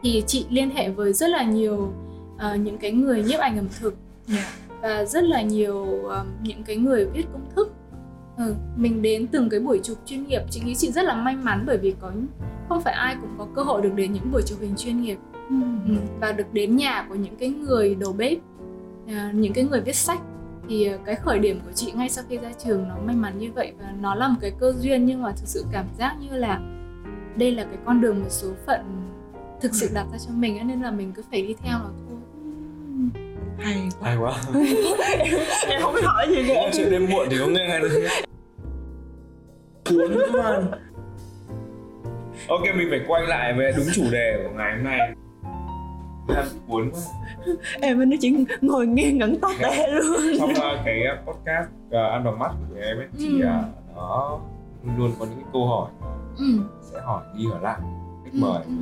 [0.02, 1.92] thì chị liên hệ với rất là nhiều
[2.38, 3.94] ờ, những cái người nhiếp ảnh ẩm thực.
[4.80, 7.72] Và rất là nhiều ờm, những cái người viết công thức.
[8.36, 10.42] Ừ, mình đến từng cái buổi chụp chuyên nghiệp.
[10.50, 12.12] Chị nghĩ chị rất là may mắn bởi vì có
[12.68, 15.18] không phải ai cũng có cơ hội được đến những buổi chụp hình chuyên nghiệp.
[15.48, 15.56] Ừ,
[16.20, 18.38] và được đến nhà của những cái người đầu bếp
[19.08, 20.20] à, những cái người viết sách
[20.72, 23.38] thì ờ, cái khởi điểm của chị ngay sau khi ra trường nó may mắn
[23.38, 26.16] như vậy và nó là một cái cơ duyên nhưng mà thực sự cảm giác
[26.20, 26.60] như là
[27.36, 28.80] đây là cái con đường mà số phận
[29.60, 32.18] thực sự đặt ra cho mình nên là mình cứ phải đi theo nó thôi.
[33.58, 34.08] Hay quá.
[34.08, 34.38] Hay quá.
[35.68, 36.70] Em không biết hỏi gì nữa.
[36.72, 38.08] Chuyện đêm muộn thì có nghe ngay được
[39.84, 40.60] cuốn mà
[42.48, 44.98] ok mình phải quay lại với đúng chủ đề của ngày hôm nay
[46.68, 47.00] Cuốn quá
[47.80, 51.92] em với nó chỉ ngồi nghe ngẩn tóc đẻ luôn trong uh, cái podcast uh,
[52.12, 53.48] ăn bằng mắt của em ấy thì Ừ.
[53.90, 54.00] uh,
[54.84, 55.90] nó luôn có những cái câu hỏi
[56.38, 56.44] ừ.
[56.92, 57.78] sẽ hỏi đi hỏi lại
[58.24, 58.72] khách Ừ, mời ừ.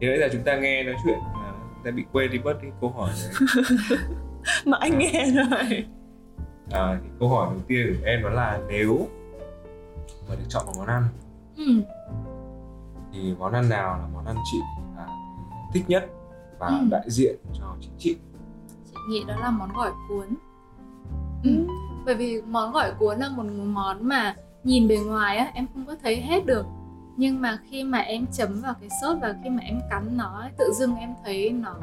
[0.00, 2.54] thì nãy giờ chúng ta nghe nói chuyện là chúng ta bị quên đi mất
[2.62, 3.48] cái câu hỏi đấy
[4.64, 5.84] mà anh nghe rồi
[6.70, 9.06] à, thì câu hỏi đầu tiên của em đó là nếu
[10.28, 11.02] mà được chọn một món ăn
[11.56, 11.64] Ừ.
[13.12, 14.77] thì món ăn nào là món ăn chị à,
[15.72, 16.06] thích nhất
[16.58, 16.74] và Ừ.
[16.90, 18.16] đại diện cho chính chị
[18.86, 20.26] chị nghĩ đó là món gỏi cuốn
[21.44, 21.66] ừ.
[22.06, 25.86] bởi vì món gỏi cuốn là một món mà nhìn bề ngoài á em không
[25.86, 26.66] có thấy hết được
[27.16, 30.38] nhưng mà khi mà em chấm vào cái sốt và khi mà em cắn nó
[30.40, 31.74] ấy, tự dưng em thấy nó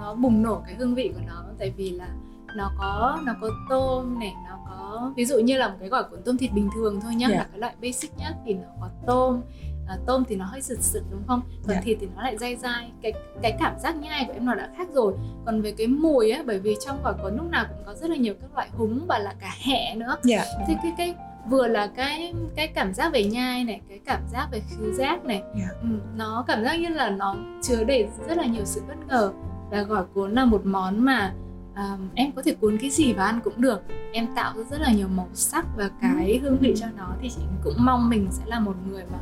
[0.00, 2.08] nó bùng nổ cái hương vị của nó tại vì là
[2.56, 6.04] nó có nó có tôm này nó có ví dụ như là một cái gỏi
[6.10, 7.36] cuốn tôm thịt bình thường thôi nhá Dạ.
[7.36, 9.40] là cái loại basic nhất thì nó có tôm
[9.88, 11.40] à, tôm thì nó hơi sực sực đúng không?
[11.66, 11.80] Còn Dạ.
[11.84, 12.92] thịt thì nó lại dai dai.
[13.02, 15.14] Cái cái cảm giác nhai của em nó đã khác rồi.
[15.46, 18.10] Còn về cái mùi á bởi vì trong gỏi cuốn lúc nào cũng có rất
[18.10, 20.16] là nhiều các loại húng và là cả hẹ nữa.
[20.22, 20.44] Dạ.
[20.68, 21.14] Thì cái cái
[21.50, 25.24] vừa là cái cái cảm giác về nhai này cái cảm giác về khứu giác
[25.24, 25.68] này Dạ.
[25.82, 29.32] ừ, nó cảm giác như là nó chứa đầy rất là nhiều sự bất ngờ.
[29.70, 31.32] Và gỏi cuốn là một món mà
[31.74, 33.82] à, em có thể cuốn cái gì vào ăn cũng được.
[34.12, 37.28] Em tạo ra rất là nhiều màu sắc và cái hương vị cho nó thì
[37.30, 39.18] chị cũng mong mình sẽ là một người mà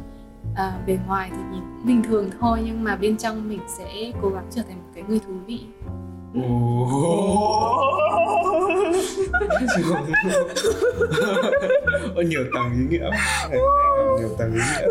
[0.56, 4.12] à, bề ngoài thì nhìn cũng bình thường thôi nhưng mà bên trong mình sẽ
[4.22, 5.60] cố gắng trở thành một cái người thú vị.
[12.14, 13.10] Ôi, nhiều tầng ý nghĩa
[14.18, 14.88] nhiều tầng ý nghĩa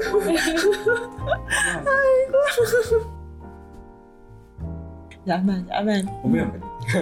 [5.26, 6.06] dạ vâng dạ vâng.
[6.22, 6.44] Không biết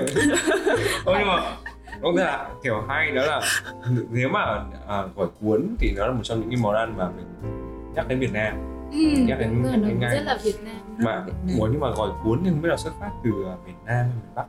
[1.06, 1.58] Ôi, nhưng mà
[2.02, 3.42] không biết là kiểu hay đó là
[4.12, 4.40] nếu mà
[4.88, 7.26] à, gỏi cuốn thì nó là một trong những cái món ăn mà mình
[7.96, 8.54] nhắc đến Việt Nam.
[8.92, 10.16] Ừ, Nhắc đến- đúng rồi, đến ngay.
[10.16, 10.76] rất là Việt Nam.
[10.98, 11.26] Mà
[11.60, 13.96] ủa nhưng mà gỏi cuốn thì không biết là xuất phát từ à, miền Nam
[13.96, 14.46] hay miền Bắc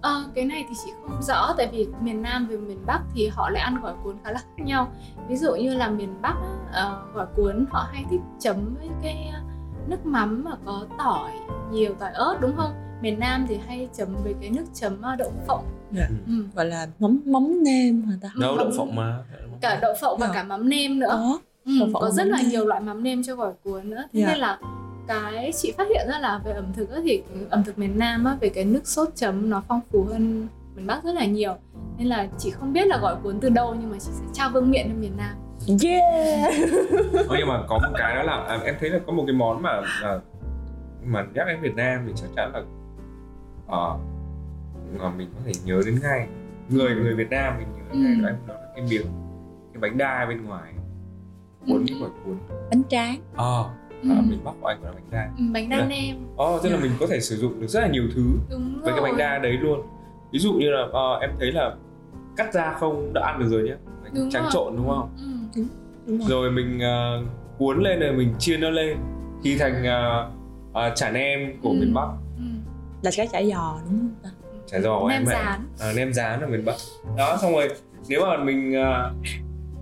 [0.00, 3.28] Ờ, cái này thì chị không rõ tại vì miền Nam và miền Bắc thì
[3.28, 4.88] họ lại ăn gỏi cuốn khá là khác nhau.
[5.28, 8.88] Ví dụ như là miền Bắc á, ờ, gỏi cuốn họ hay thích chấm với
[9.02, 9.40] cái ờ,
[9.86, 11.30] nước mắm mà có tỏi
[11.70, 12.72] nhiều tỏi ớt đúng không?
[13.00, 15.64] Miền Nam thì hay chấm với cái nước chấm ờ, đậu phộng.
[15.92, 16.08] Dạ.
[16.26, 16.32] ừ.
[16.54, 18.28] gọi là mắm mắm nêm hả ta?
[18.40, 19.18] Đâu đậu phộng mà.
[19.60, 20.32] cả đậu phộng và Dạ.
[20.34, 21.08] cả mắm nêm nữa.
[21.10, 24.04] Có ừ, có rất là nhiều loại mắm nêm cho gỏi cuốn nữa.
[24.12, 24.28] Thế Dạ.
[24.28, 24.58] nên là
[25.08, 28.24] cái chị phát hiện ra là về ẩm thực á, thì ẩm thực miền Nam
[28.24, 30.46] á, về cái nước sốt chấm nó phong phú hơn
[30.76, 31.54] miền Bắc rất là nhiều.
[31.98, 34.50] Nên là chị không biết là gỏi cuốn từ đâu nhưng mà chị sẽ trao
[34.50, 35.34] vương miện cho miền Nam.
[35.84, 36.54] Yeah!
[37.28, 39.34] Ờ, nhưng mà có một cái đó là à, em thấy là có một cái
[39.34, 40.18] món mà mà,
[41.04, 42.62] mà nhắc đến Việt Nam thì chắc chắn là
[43.66, 43.96] ờ,
[44.98, 46.26] mà mình có thể nhớ đến ngay.
[46.68, 48.38] Người người Việt Nam mình nhớ đến ngay Ừ.
[48.48, 49.06] đó là cái miếng
[49.72, 50.72] cái bánh đa bên ngoài
[51.68, 52.36] cuốn cái quả cuốn
[52.70, 53.64] bánh tráng ờ
[54.02, 54.08] Ừ.
[54.10, 55.84] ở miền Bắc của anh gọi là bánh đa Ừ, bánh đa Dạ.
[55.86, 58.80] nem ờ tức là mình có thể sử dụng được rất là nhiều thứ đúng
[58.84, 59.18] với cái bánh rồi.
[59.18, 59.80] đa đấy luôn
[60.32, 61.74] ví dụ như là ờ, em thấy là
[62.36, 64.50] cắt ra không đã ăn được rồi nhé bánh Đúng tráng rồi.
[64.54, 65.08] trộn đúng không
[65.54, 65.62] ừ.
[66.06, 67.22] đúng rồi rồi mình ờ,
[67.58, 68.96] cuốn lên rồi mình chiên nó lên
[69.44, 70.30] thì thành ờ,
[70.72, 71.74] ờ, chả nem của Ừ.
[71.80, 72.42] miền Bắc Ừ.
[73.02, 74.30] là cái chả giò đúng không
[74.66, 75.60] chả giò của Nem em rán.
[75.80, 76.74] Ờ, nem rán ở miền Bắc
[77.16, 77.68] đó xong rồi
[78.08, 79.12] nếu mà mình ờ,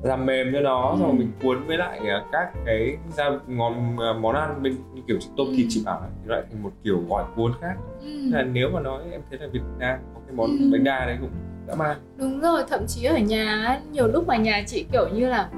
[0.03, 0.97] làm mềm cho nó Ừ.
[0.99, 4.77] xong rồi mình cuốn với lại ờ, các cái gia ngon ờ, món ăn bên
[4.95, 5.69] như kiểu tôm thịt Ừ.
[5.71, 8.07] chị bảo ấy, thì lại thành một kiểu gỏi cuốn khác Ừ.
[8.31, 10.69] Là nếu mà nói em thấy là Việt Nam có cái món Ừ.
[10.73, 11.31] bánh đa đấy cũng
[11.69, 15.29] dã man Đúng rồi, thậm chí ở nhà nhiều lúc mà nhà chị kiểu như
[15.29, 15.49] là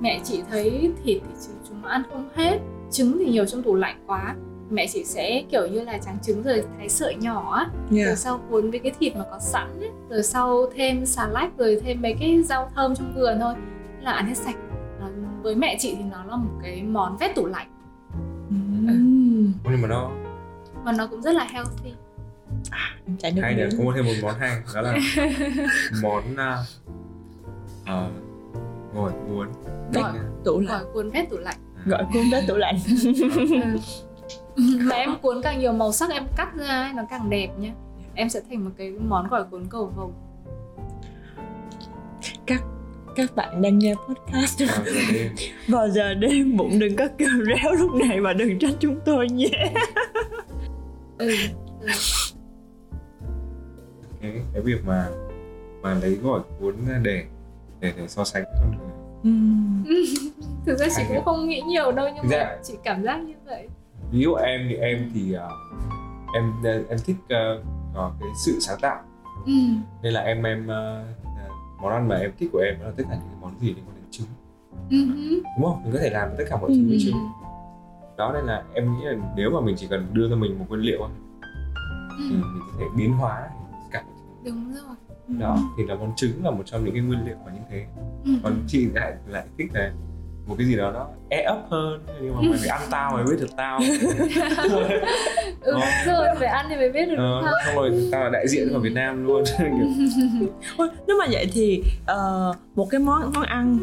[0.00, 2.58] mẹ chị thấy thịt thì chúng, ăn không hết,
[2.90, 4.34] trứng thì nhiều trong tủ lạnh quá.
[4.70, 8.06] Mẹ chị sẽ kiểu như là trắng trứng rồi thái sợi nhỏ á, yeah.
[8.06, 11.58] rồi sau cuốn với cái thịt mà có sẵn ấy, rồi sau thêm xà lách
[11.58, 13.54] rồi thêm mấy cái rau thơm trong vườn thôi
[14.00, 14.56] là ăn hết sạch.
[15.00, 15.06] Nó-
[15.42, 17.66] Với mẹ chị thì nó là một cái món vét tủ lạnh
[18.50, 19.52] Ừm.
[19.64, 20.10] nhưng mà nó
[20.84, 21.92] và nó cũng rất là healthy.
[23.06, 23.68] Em chảy nước hay miếng.
[23.78, 24.96] có thêm một món hay đó là
[26.02, 28.12] món uh,
[28.94, 29.48] gỏi cuốn
[29.94, 30.12] Gỏi.
[30.44, 31.56] tủ lạnh Gỏi cuốn vét tủ lạnh.
[31.86, 32.76] gọi cuốn đến tủ lạnh
[34.56, 34.62] Ừ.
[34.90, 37.70] mà em cuốn càng nhiều màu sắc em cắt ra ấy, nó càng đẹp nhá
[38.14, 40.12] em sẽ thành một cái món gỏi cuốn cầu vồng
[42.46, 42.62] các
[43.36, 45.32] bạn đang nghe podcast Ờ, rồi đêm.
[45.68, 49.28] vào giờ đêm bụng đừng có kêu réo lúc này và đừng trách chúng tôi
[49.28, 49.72] nhé
[51.18, 51.32] ừ.
[54.22, 55.08] cái cái việc mà
[55.82, 57.24] mà lấy gỏi cuốn để
[57.80, 58.90] để để so sánh con người
[59.24, 59.84] Ừm.
[60.66, 62.56] thực ra chị cũng không nghĩ nhiều đâu nhưng mà Dạ.
[62.64, 63.68] chị cảm giác như vậy
[64.12, 65.48] ví dụ em thì em thì ờ,
[66.34, 66.52] em
[66.88, 67.62] em thích ờ,
[67.94, 69.02] có cái sự sáng tạo
[69.46, 69.52] ừ.
[70.02, 71.04] nên là em em ờ,
[71.82, 73.66] món ăn mà em thích của em đó là tất cả những cái món gì
[73.74, 74.26] liên quan đến trứng
[74.90, 75.42] Ừ hứ.
[75.58, 76.98] đúng không mình có thể làm tất cả mọi thứ với Ừ.
[77.04, 77.28] trứng
[78.18, 80.64] đó nên là em nghĩ là nếu mà mình chỉ cần đưa cho mình một
[80.68, 81.08] nguyên liệu
[82.18, 82.34] thì Ừ.
[82.34, 83.48] mình có thể biến hóa
[83.90, 84.02] cả
[84.44, 84.96] đúng rồi
[85.40, 87.86] đó thì là món trứng là một trong những cái nguyên liệu mà như thế
[88.24, 88.30] ừ.
[88.42, 89.92] còn chị lại lại thích là
[90.46, 92.00] một cái gì đó nó e ấp hơn.
[92.22, 93.80] Nhưng mà mày phải ăn tao mày mới biết được tao.
[95.60, 95.72] Ừ
[96.06, 98.48] đúng rồi phải ăn thì mới biết được ờ, không xong rồi tao là đại
[98.48, 99.44] diện của Việt Nam luôn.
[101.06, 103.78] Nếu mà vậy thì ờ, một cái món món ăn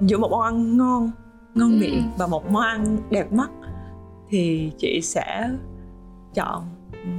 [0.00, 1.10] giữa một món ăn ngon
[1.54, 1.76] ngon Ừ.
[1.80, 3.50] miệng và một món ăn đẹp mắt
[4.30, 5.48] thì chị sẽ
[6.34, 6.62] chọn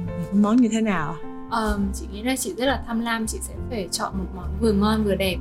[0.06, 1.14] một món như thế nào?
[1.50, 4.48] Ờ, chị nghĩ là chị rất là tham lam chị sẽ phải chọn một món
[4.60, 5.36] vừa ngon vừa đẹp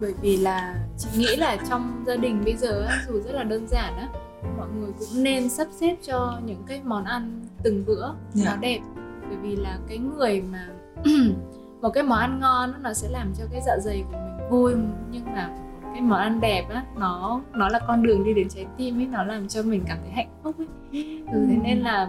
[0.00, 3.66] bởi vì là chị nghĩ là trong gia đình bây giờ dù rất là đơn
[3.68, 4.08] giản á
[4.58, 8.50] mọi người cũng nên sắp xếp cho những cái món ăn từng bữa Dạ.
[8.50, 8.80] nó đẹp
[9.28, 10.68] bởi vì là cái người mà
[11.82, 14.74] một cái món ăn ngon nó sẽ làm cho cái dạ dày của mình vui
[15.10, 15.50] nhưng mà
[15.94, 19.06] cái món ăn đẹp á nó nó là con đường đi đến trái tim ấy
[19.06, 20.66] nó làm cho mình cảm thấy hạnh phúc ấy.
[21.32, 22.08] Ừ, thế nên là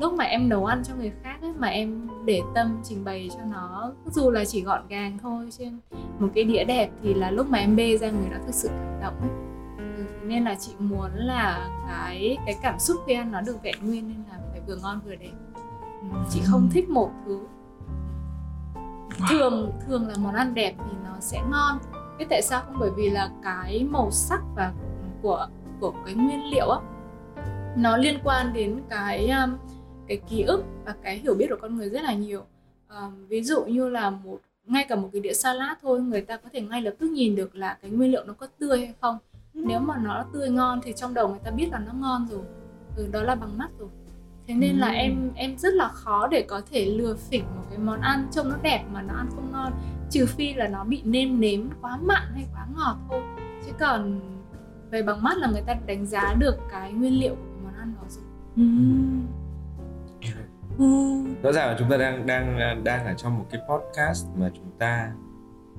[0.00, 3.30] lúc mà em nấu ăn cho người khác ấy, mà em để tâm trình bày
[3.34, 5.78] cho nó dù là chỉ gọn gàng thôi trên
[6.18, 8.68] một cái đĩa đẹp thì là lúc mà em bê ra người đó thực sự
[8.68, 9.30] cảm động ấy.
[9.78, 13.62] Ừ, thế nên là chị muốn là cái cái cảm xúc khi ăn nó được
[13.62, 15.32] vẹn nguyên nên là phải vừa ngon vừa đẹp.
[16.00, 17.40] Ừ, chị không thích một thứ.
[19.30, 21.78] Thường thường là món ăn đẹp thì nó sẽ ngon
[22.18, 22.62] biết tại sao?
[22.66, 24.72] Không bởi vì là cái màu sắc và
[25.22, 25.46] của
[25.80, 26.78] của cái nguyên liệu á
[27.76, 29.56] nó liên quan đến cái um,
[30.08, 32.42] cái ký ức và cái hiểu biết của con người rất là nhiều.
[32.88, 36.36] Ờm, ví dụ như là một ngay cả một cái đĩa salad thôi người ta
[36.36, 38.94] có thể ngay lập tức nhìn được là cái nguyên liệu nó có tươi hay
[39.00, 39.18] không.
[39.54, 42.40] Nếu mà nó tươi ngon thì trong đầu người ta biết là nó ngon rồi.
[42.96, 43.88] Ừ, đó là bằng mắt rồi.
[44.46, 44.92] Thế nên là Ừ.
[44.94, 48.48] em em rất là khó để có thể lừa phỉnh một cái món ăn trông
[48.48, 49.72] nó đẹp mà nó ăn không ngon
[50.10, 53.22] trừ phi là nó bị nêm nếm quá mặn hay quá ngọt thôi
[53.66, 54.20] chứ còn
[54.90, 57.94] về bằng mắt là người ta đánh giá được cái nguyên liệu của món ăn
[57.96, 58.24] đó rồi
[58.56, 59.26] Ừm.
[60.78, 61.34] Ừm.
[61.42, 64.70] rõ ràng là chúng ta đang đang đang ở trong một cái podcast mà chúng
[64.78, 65.12] ta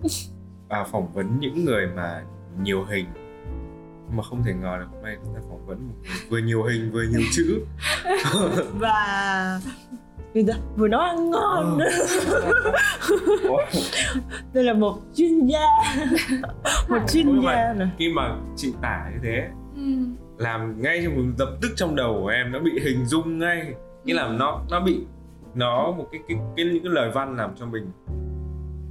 [0.69, 2.23] vào phỏng vấn những người mà
[2.61, 3.05] nhiều hình
[4.11, 6.63] mà không thể ngờ là hôm nay chúng ta phỏng vấn một người vừa nhiều
[6.63, 7.65] hình vừa nhiều chữ
[8.79, 9.59] và
[10.35, 11.89] người ta vừa nấu ăn ngon nữa.
[13.49, 13.57] Ủa,
[14.53, 15.65] đây là một chuyên gia.
[16.89, 17.85] Một chuyên gia nè.
[17.97, 19.81] khi mà chị tả như thế ừ.
[20.37, 23.73] làm ngay trong một lập tức trong đầu của em nó bị hình dung ngay.
[24.03, 25.05] Nghĩa là nó nó bị
[25.53, 27.91] nó một cái cái, cái những cái lời văn làm cho mình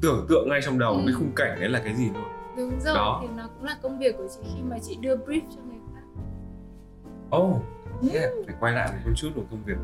[0.03, 1.03] tưởng tượng ngay trong đầu Ừ.
[1.07, 2.25] cái khung cảnh đấy là cái gì luôn
[2.57, 3.19] đúng rồi Đó.
[3.23, 5.79] thì nó cũng là công việc của chị khi mà chị đưa brief cho người
[5.95, 6.01] khác.
[7.37, 7.63] Oh
[8.13, 9.77] yeah, phải quay lại một chút một công việc.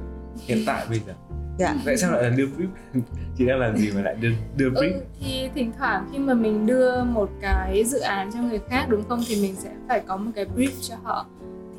[0.46, 1.12] Hiện tại bây giờ
[1.58, 1.74] dạ.
[1.84, 2.68] Tại sao lại là đưa brief?
[3.38, 4.92] Chị đang làm gì mà lại đưa đưa brief?
[4.92, 8.86] Ừ, thì thỉnh thoảng khi mà mình đưa một cái dự án cho người khác
[8.88, 9.20] đúng không?
[9.28, 11.26] Thì mình sẽ phải có một cái brief cho họ.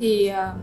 [0.00, 0.54] Thì ờ,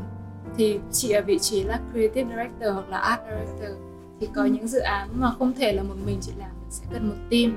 [0.58, 3.78] thì chị ở vị trí là creative director hoặc là art director.
[4.20, 6.86] Thì có những dự án mà không thể là một mình chị làm mình sẽ
[6.94, 7.56] cần một team.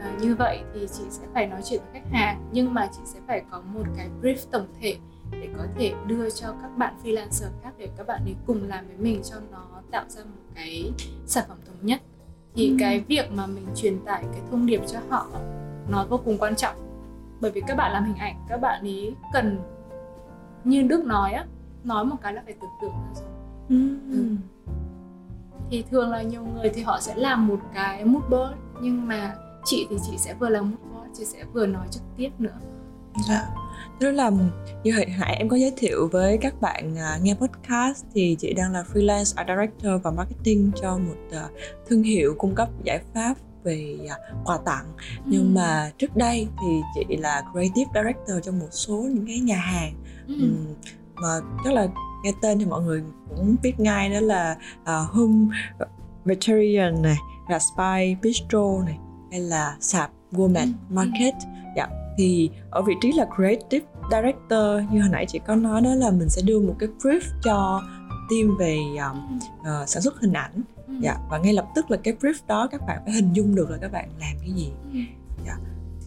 [0.00, 3.00] Ờ, như vậy thì chị sẽ phải nói chuyện với khách hàng nhưng mà chị
[3.04, 4.96] sẽ phải có một cái brief tổng thể
[5.30, 8.86] để có thể đưa cho các bạn freelancer khác để các bạn ấy cùng làm
[8.86, 10.92] với mình cho nó tạo ra một cái
[11.26, 12.00] sản phẩm thống nhất
[12.54, 12.76] thì Ừ.
[12.80, 15.26] cái việc mà mình truyền tải cái thông điệp cho họ
[15.88, 16.74] nó vô cùng quan trọng
[17.40, 19.58] bởi vì các bạn làm hình ảnh các bạn ý cần
[20.64, 21.46] như đức nói á
[21.84, 23.28] nói một cái là phải tưởng tượng ra rồi
[23.68, 24.36] Ừm.
[25.70, 29.34] thì thường là nhiều người thì họ sẽ làm một cái mood board nhưng mà
[29.64, 32.54] chị thì chị sẽ vừa làm mood board chị sẽ vừa nói trực tiếp nữa
[33.28, 33.46] Dạ.
[34.00, 34.30] Tức là
[34.84, 38.52] như hồi nãy em có giới thiệu với các bạn à, nghe podcast thì chị
[38.54, 41.48] đang là freelance art director và marketing cho một à,
[41.88, 44.84] thương hiệu cung cấp giải pháp về à, quà tặng
[45.26, 45.50] nhưng Ừ.
[45.60, 49.92] mà trước đây thì chị là creative director cho một số những cái nhà hàng
[50.28, 50.48] ừ.
[51.14, 51.86] Mà chắc là
[52.24, 53.02] nghe tên thì mọi người
[53.36, 55.50] cũng biết ngay đó là uh, Hum
[56.24, 57.16] Vegetarian này,
[57.48, 58.98] là Spy Bistro này
[59.30, 60.70] hay là sạp Gourmet Ừ.
[60.94, 61.34] Market.
[61.76, 61.86] Dạ.
[62.18, 66.10] Thì ở vị trí là creative director như hồi nãy chị có nói đó là
[66.10, 67.82] mình sẽ đưa một cái brief cho
[68.30, 70.52] team về um, ờ, sản xuất hình ảnh.
[70.88, 70.94] Ừ.
[71.02, 71.16] Dạ.
[71.30, 73.78] Và ngay lập tức là cái brief đó các bạn phải hình dung được là
[73.80, 74.98] các bạn làm cái gì Ừ.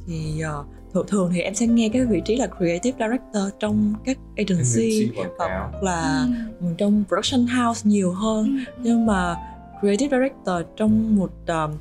[0.08, 3.94] thì uh, thường thường thì em sẽ nghe cái vị trí là creative director trong
[4.06, 6.28] các agency hoặc là
[6.62, 6.66] Ừ.
[6.78, 8.74] trong production house nhiều hơn Ừ.
[8.84, 9.36] nhưng mà
[9.80, 11.72] creative director trong một um,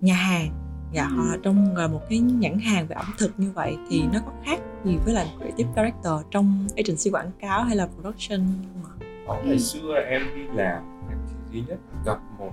[0.00, 0.50] nhà hàng
[0.96, 1.16] dạ Ừ.
[1.30, 4.06] là trong uh, một cái nhãn hàng về ẩm thực như vậy thì Ừ.
[4.12, 8.40] nó có khác gì với lại creative director trong agency quảng cáo hay là production
[8.74, 9.06] không ạ?
[9.26, 12.52] Có ngày xưa em đi làm em chỉ duy nhất gặp một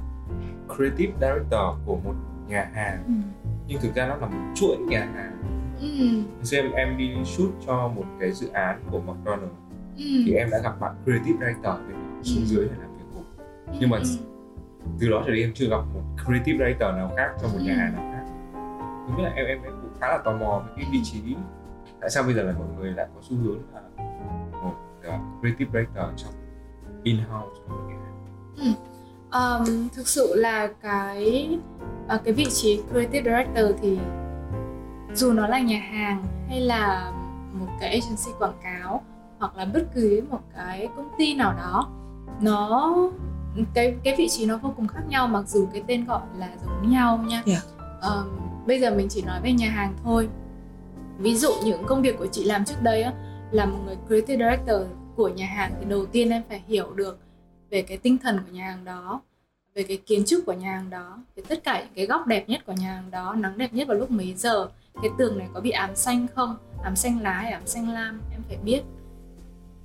[0.76, 2.14] creative director của một
[2.48, 3.14] nhà hàng Ừ.
[3.68, 5.34] nhưng thực ra nó là một chuỗi nhà hàng
[5.80, 5.88] Ừ.
[6.44, 9.48] Xưa em đi shoot cho một cái dự án của McDonald's
[9.98, 10.04] Ừ.
[10.26, 13.24] thì em đã gặp bạn creative director bên đó xuống dưới để làm việc cùng
[13.80, 14.04] nhưng mà Ừ.
[15.00, 17.74] từ đó trở đi em chưa gặp một creative director nào khác cho một nhà
[17.74, 17.78] Ừ.
[17.80, 18.13] hàng nào
[19.08, 21.36] khác đúng là em em em cũng khá là tò mò với cái vị trí
[22.02, 23.82] tại sao bây giờ là mọi người lại có xu hướng là
[24.64, 26.34] một uh, creative director trong
[27.04, 28.14] in house nhà hàng
[29.34, 31.50] Um, thực sự là cái
[32.08, 34.00] à, cái vị trí creative director thì
[35.14, 37.12] dù nó là nhà hàng hay là
[37.54, 39.04] một cái agency quảng cáo
[39.40, 41.90] hoặc là bất cứ một cái công ty nào đó
[42.42, 42.96] nó
[43.74, 46.50] cái cái vị trí nó vô cùng khác nhau mặc dù cái tên gọi là
[46.66, 47.44] giống nhau nha.
[47.46, 47.64] Yeah.
[48.02, 50.30] Ờm, bây giờ mình chỉ nói về nhà hàng thôi.
[51.18, 53.14] Ví dụ những công việc của chị làm trước đây á,
[53.52, 54.82] là một người creative director
[55.16, 57.20] của nhà hàng thì đầu tiên em phải hiểu được
[57.70, 59.22] về cái tinh thần của nhà hàng đó
[59.76, 62.50] về cái kiến trúc của nhà hàng đó về tất cả những cái góc đẹp
[62.50, 64.68] nhất của nhà hàng đó nắng đẹp nhất vào lúc mấy giờ
[65.02, 68.22] cái tường này có bị ám xanh không ám xanh lá hay ám xanh lam
[68.32, 68.82] em phải biết.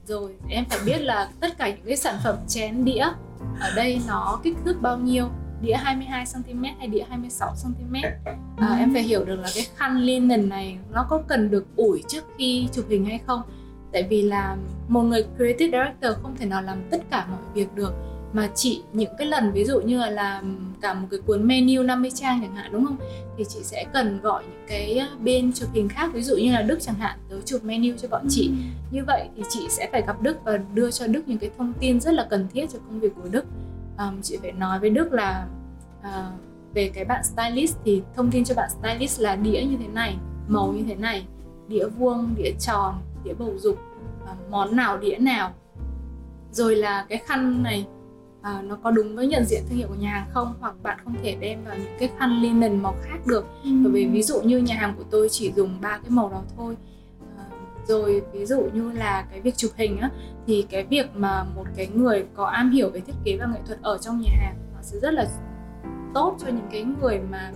[0.07, 3.07] Rồi em phải biết là tất cả những cái sản phẩm chén đĩa
[3.61, 5.29] ở đây nó kích thước bao nhiêu
[5.63, 7.95] đĩa 22 cm hay đĩa 26 cm
[8.57, 12.03] à, em phải hiểu được là cái khăn linen này nó có cần được ủi
[12.09, 13.43] trước khi chụp hình hay không?
[13.93, 14.57] Tại vì là
[14.89, 17.93] một người creative director không thể nào làm tất cả mọi việc được.
[18.33, 21.83] Mà chị những cái lần ví dụ như là làm cả một cái cuốn menu
[21.83, 22.97] 50 trang chẳng hạn đúng không?
[23.39, 26.63] Thì chị sẽ cần gọi những cái bên chụp hình khác ví dụ như là
[26.63, 28.51] Đức chẳng hạn tới chụp menu cho bọn chị.
[28.91, 31.73] Như vậy thì chị sẽ phải gặp Đức và đưa cho Đức những cái thông
[31.81, 33.45] tin rất là cần thiết cho công việc của Đức
[33.99, 35.47] um, chị phải nói với Đức là
[36.03, 36.31] à,
[36.75, 40.17] về cái bạn stylist thì thông tin cho bạn stylist là đĩa như thế này
[40.49, 41.27] màu như thế này
[41.69, 42.95] đĩa vuông đĩa tròn
[43.25, 43.79] đĩa bầu dục
[44.27, 45.55] à, món nào đĩa nào.
[46.53, 47.87] Rồi là cái khăn này
[48.43, 50.55] à, nó có đúng với nhận diện thương hiệu của nhà hàng không?
[50.61, 53.47] Hoặc bạn không thể đem vào những cái khăn linen màu khác được.
[53.65, 56.43] Bởi vì ví dụ như nhà hàng của tôi chỉ dùng ba cái màu đó
[56.57, 56.77] thôi
[57.89, 60.11] rồi ví dụ như là cái việc chụp hình á
[60.47, 63.61] thì cái việc mà một cái người có am hiểu về thiết kế và nghệ
[63.67, 65.27] thuật ở trong nhà hàng nó sẽ rất là
[66.15, 67.53] tốt cho những cái người mà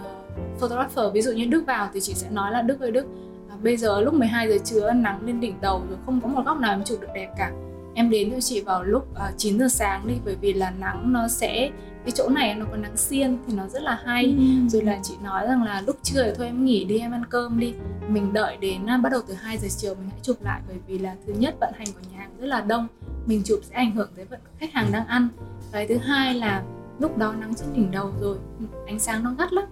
[0.00, 1.12] uh, photographer.
[1.12, 3.06] Ví dụ như Đức vào thì chị sẽ nói là Đức ơi Đức
[3.50, 6.42] à, bây giờ lúc 12 giờ trưa nắng lên đỉnh đầu rồi không có một
[6.46, 7.52] góc nào em chụp được đẹp cả
[8.00, 11.12] em đến cho chị vào lúc uh, 9 giờ sáng đi bởi vì là nắng
[11.12, 11.70] nó sẽ
[12.04, 14.24] cái chỗ này nó có nắng xiên thì nó rất là hay.
[14.24, 14.68] Ừ.
[14.68, 17.24] rồi là chị nói rằng là lúc trưa thì thôi em nghỉ đi em ăn
[17.30, 17.74] cơm đi.
[18.08, 20.76] Mình đợi đến uh, bắt đầu từ 2 giờ chiều mình hãy chụp lại bởi
[20.86, 22.86] vì là thứ nhất vận hành của nhà hàng rất là đông
[23.26, 25.28] mình chụp sẽ ảnh hưởng tới vận khách hàng đang ăn.
[25.72, 26.62] Cái thứ hai là
[26.98, 28.38] lúc đó nắng trên đỉnh đầu rồi
[28.86, 29.64] ánh sáng nó gắt lắm.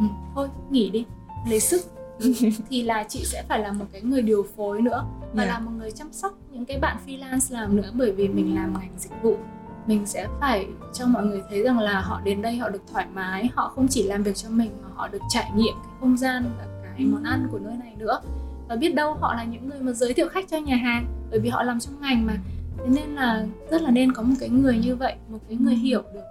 [0.00, 1.04] Ừ, thôi nghỉ đi
[1.48, 1.82] lấy sức.
[2.70, 5.54] Thì là chị sẽ phải là một cái người điều phối nữa và yeah.
[5.54, 8.74] là một người chăm sóc những cái bạn freelance làm nữa bởi vì mình làm
[8.80, 9.36] ngành dịch vụ
[9.86, 13.06] mình sẽ phải cho mọi người thấy rằng là họ đến đây họ được thoải
[13.14, 16.16] mái họ không chỉ làm việc cho mình mà họ được trải nghiệm cái không
[16.16, 16.66] gian và
[17.00, 18.20] cái món ăn của nơi này nữa.
[18.68, 21.40] Và biết đâu họ là những người mà giới thiệu khách cho nhà hàng bởi
[21.40, 22.36] vì họ làm trong ngành mà.
[22.78, 25.74] Thế nên là rất là nên có một cái người như vậy một cái người
[25.74, 26.24] hiểu được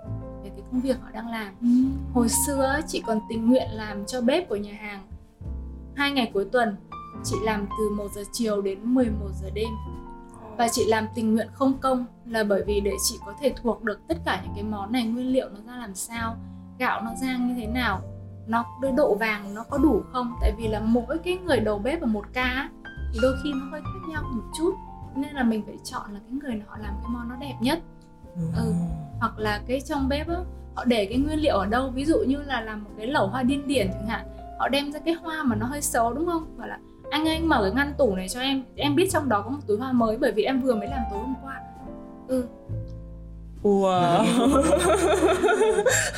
[0.44, 1.54] về cái công việc họ đang làm.
[2.14, 5.08] Hồi xưa chị còn tình nguyện làm cho bếp của nhà hàng
[5.96, 6.76] hai ngày cuối tuần
[7.24, 9.70] chị làm từ 1 giờ chiều đến 11 giờ đêm.
[10.58, 13.84] Và chị làm tình nguyện không công là bởi vì để chị có thể thuộc
[13.84, 16.36] được tất cả những cái món này, nguyên liệu nó ra làm sao,
[16.80, 18.02] gạo nó rang như thế nào,
[18.48, 18.66] nó
[18.98, 20.36] độ vàng nó có đủ không?
[20.42, 22.70] Tại vì là mỗi cái người đầu bếp ở một ca
[23.14, 24.76] thì đôi khi nó hơi khác nhau một chút.
[25.16, 27.80] Nên là mình phải chọn là cái người họ làm cái món nó đẹp nhất.
[28.56, 28.74] Ừ.
[29.20, 30.36] hoặc là cái trong bếp á,
[30.76, 31.90] họ để cái nguyên liệu ở đâu?
[31.90, 34.26] Ví dụ như là làm một cái lẩu hoa điên điển chẳng hạn,
[34.60, 36.56] họ đem ra cái hoa mà nó hơi xấu, đúng không?
[36.58, 36.80] Và là
[37.12, 39.50] anh ơi anh mở cái ngăn tủ này cho em em biết trong đó có
[39.50, 41.62] một túi hoa mới bởi vì em vừa mới làm tối hôm qua
[42.28, 42.44] ừ
[43.64, 44.26] Wow.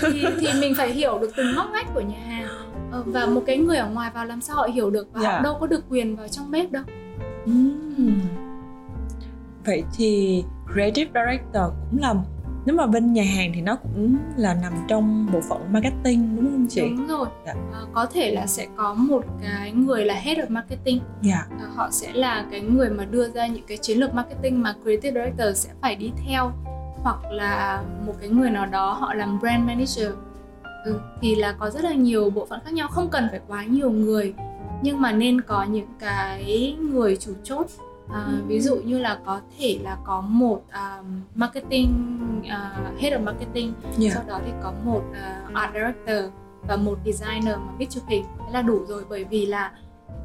[0.01, 2.47] thì, thì mình phải hiểu được từng ngóc ngách của nhà hàng
[2.91, 5.33] ờ, và một cái người ở ngoài vào làm sao họ hiểu được và yeah.
[5.33, 5.43] họ dạ.
[5.43, 6.83] đâu có được quyền vào trong bếp đâu.
[7.45, 8.19] Mm.
[9.65, 12.13] Vậy thì creative director cũng là
[12.65, 16.45] nếu mà bên nhà hàng thì nó cũng là nằm trong bộ phận marketing đúng
[16.45, 16.81] không chị?
[16.81, 17.27] Đúng rồi.
[17.45, 17.53] Dạ.
[17.73, 20.99] À, có thể là sẽ có một cái người là head of marketing.
[21.21, 21.45] Dạ.
[21.59, 24.75] À, họ sẽ là cái người mà đưa ra những cái chiến lược marketing mà
[24.83, 26.51] creative director sẽ phải đi theo
[26.95, 30.09] hoặc là một cái người nào đó họ làm brand manager.
[30.85, 33.65] Ừ, thì là có rất là nhiều bộ phận khác nhau không cần phải quá
[33.65, 34.33] nhiều người
[34.81, 37.67] nhưng mà nên có những cái người chủ chốt
[38.13, 41.05] À, ví dụ như là có thể là có một uh,
[41.35, 41.93] marketing
[42.39, 44.13] uh, head of marketing yeah.
[44.13, 46.33] sau đó thì có một uh, art director
[46.67, 49.71] và một designer mà biết chụp hình thế là đủ rồi bởi vì là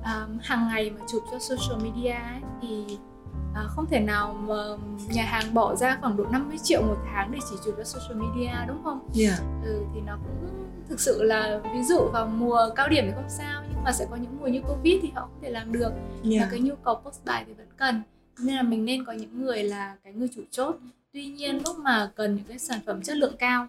[0.04, 2.98] um, hàng ngày mà chụp cho social media ấy, thì
[3.52, 4.54] uh, không thể nào mà
[5.08, 8.22] nhà hàng bỏ ra khoảng độ 50 triệu một tháng để chỉ chụp cho social
[8.22, 9.08] media đúng không?
[9.20, 9.38] Yeah.
[9.64, 13.28] Ừ, thì nó cũng thực sự là ví dụ vào mùa cao điểm thì không
[13.28, 15.92] sao nhưng mà sẽ có những mùa như covid thì họ không thể làm được
[16.30, 16.40] yeah.
[16.40, 18.02] và cái nhu cầu post bài thì vẫn cần
[18.38, 20.76] nên là mình nên có những người là cái người chủ chốt
[21.12, 23.68] tuy nhiên lúc mà cần những cái sản phẩm chất lượng cao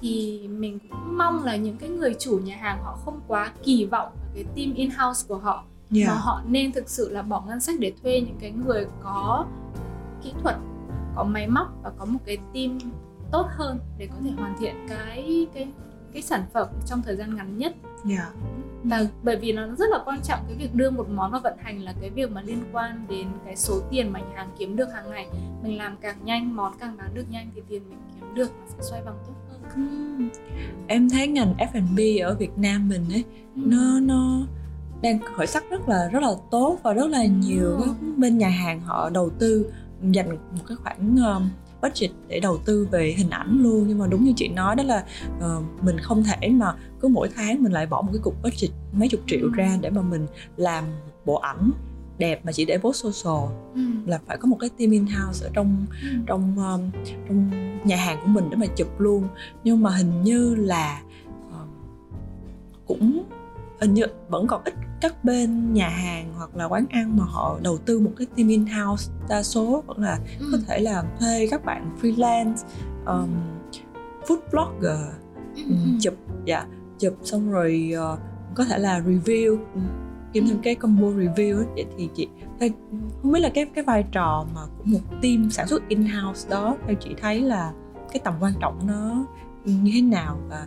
[0.00, 3.84] thì mình cũng mong là những cái người chủ nhà hàng họ không quá kỳ
[3.84, 5.64] vọng vào cái team in house của họ
[5.96, 6.08] yeah.
[6.08, 9.46] mà họ nên thực sự là bỏ ngân sách để thuê những cái người có
[10.22, 10.56] kỹ thuật
[11.16, 12.78] có máy móc và có một cái team
[13.32, 15.68] tốt hơn để có thể hoàn thiện cái cái
[16.16, 17.74] cái sản phẩm trong thời gian ngắn nhất
[18.10, 18.28] yeah.
[18.84, 21.56] và bởi vì nó rất là quan trọng cái việc đưa một món vào vận
[21.58, 24.76] hành là cái việc mà liên quan đến cái số tiền mà nhà hàng kiếm
[24.76, 25.28] được hàng ngày
[25.62, 28.66] mình làm càng nhanh món càng bán được nhanh thì tiền mình kiếm được nó
[28.68, 30.28] sẽ xoay vòng tốt hơn uhm.
[30.86, 33.24] em thấy ngành F&B ở Việt Nam mình ấy
[33.60, 33.70] uhm.
[33.70, 34.46] nó nó
[35.02, 37.94] đang khởi sắc rất là rất là tốt và rất là nhiều ừ.
[38.16, 39.72] bên nhà hàng họ đầu tư
[40.12, 41.48] dành một cái khoản um,
[41.82, 44.82] budget để đầu tư về hình ảnh luôn nhưng mà đúng như chị nói đó
[44.82, 45.04] là
[45.38, 48.70] uh, mình không thể mà cứ mỗi tháng mình lại bỏ một cái cục budget
[48.92, 50.84] mấy chục triệu ra để mà mình làm
[51.24, 51.70] bộ ảnh
[52.18, 53.80] đẹp mà chỉ để post social ừ.
[54.06, 56.08] là phải có một cái team in house ở trong ừ.
[56.26, 57.50] trong um, trong
[57.84, 59.28] nhà hàng của mình để mà chụp luôn
[59.64, 61.02] nhưng mà hình như là
[61.48, 61.68] uh,
[62.86, 63.22] cũng
[63.80, 67.58] hình như vẫn còn ít các bên nhà hàng hoặc là quán ăn mà họ
[67.62, 70.46] đầu tư một cái team in house đa số vẫn là ừ.
[70.52, 72.56] có thể là thuê các bạn freelance
[73.06, 73.28] um,
[74.26, 75.00] food blogger
[75.56, 75.62] ừ.
[75.68, 76.14] um, chụp
[76.44, 76.66] dạ
[76.98, 78.18] chụp xong rồi uh,
[78.54, 79.58] có thể là review
[80.32, 81.66] kiếm thêm cái combo review ấy.
[81.74, 82.28] vậy thì chị
[83.22, 86.48] không biết là cái cái vai trò mà của một team sản xuất in house
[86.50, 87.72] đó theo chị thấy là
[88.12, 89.24] cái tầm quan trọng nó
[89.64, 90.66] như thế nào và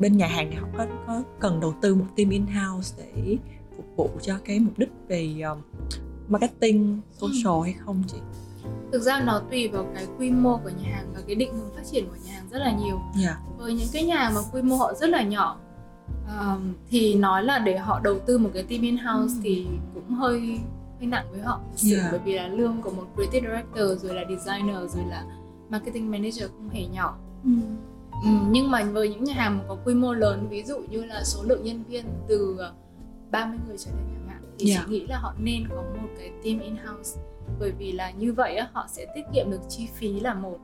[0.00, 3.36] bên nhà hàng thì họ có có cần đầu tư một team in house để
[3.76, 5.58] phục vụ cho cái mục đích về um,
[6.28, 7.62] marketing social ừ.
[7.64, 8.16] hay không chị?
[8.92, 11.74] Thực ra nó tùy vào cái quy mô của nhà hàng và cái định hướng
[11.76, 12.96] phát triển của nhà hàng rất là nhiều.
[12.96, 13.24] Yeah.
[13.24, 13.38] Dạ.
[13.58, 15.58] Với những cái nhà mà quy mô họ rất là nhỏ
[16.40, 19.40] um, thì nói là để họ đầu tư một cái team in house ừ.
[19.42, 20.58] thì cũng hơi
[20.98, 22.02] hơi nặng với họ yeah.
[22.02, 22.08] Dạ.
[22.10, 25.24] bởi vì là lương của một creative director rồi là designer rồi là
[25.70, 27.18] marketing manager không hề nhỏ.
[27.44, 27.50] Ừ
[28.24, 31.24] Ừ, nhưng mà với những nhà hàng có quy mô lớn ví dụ như là
[31.24, 32.58] số lượng nhân viên từ
[33.30, 34.82] 30 ờ, người trở lên chẳng hạn thì yeah.
[34.86, 34.92] chị dạ.
[34.92, 37.20] nghĩ là họ nên có một cái team in house
[37.60, 40.58] bởi vì là như vậy họ sẽ tiết kiệm được chi phí là một.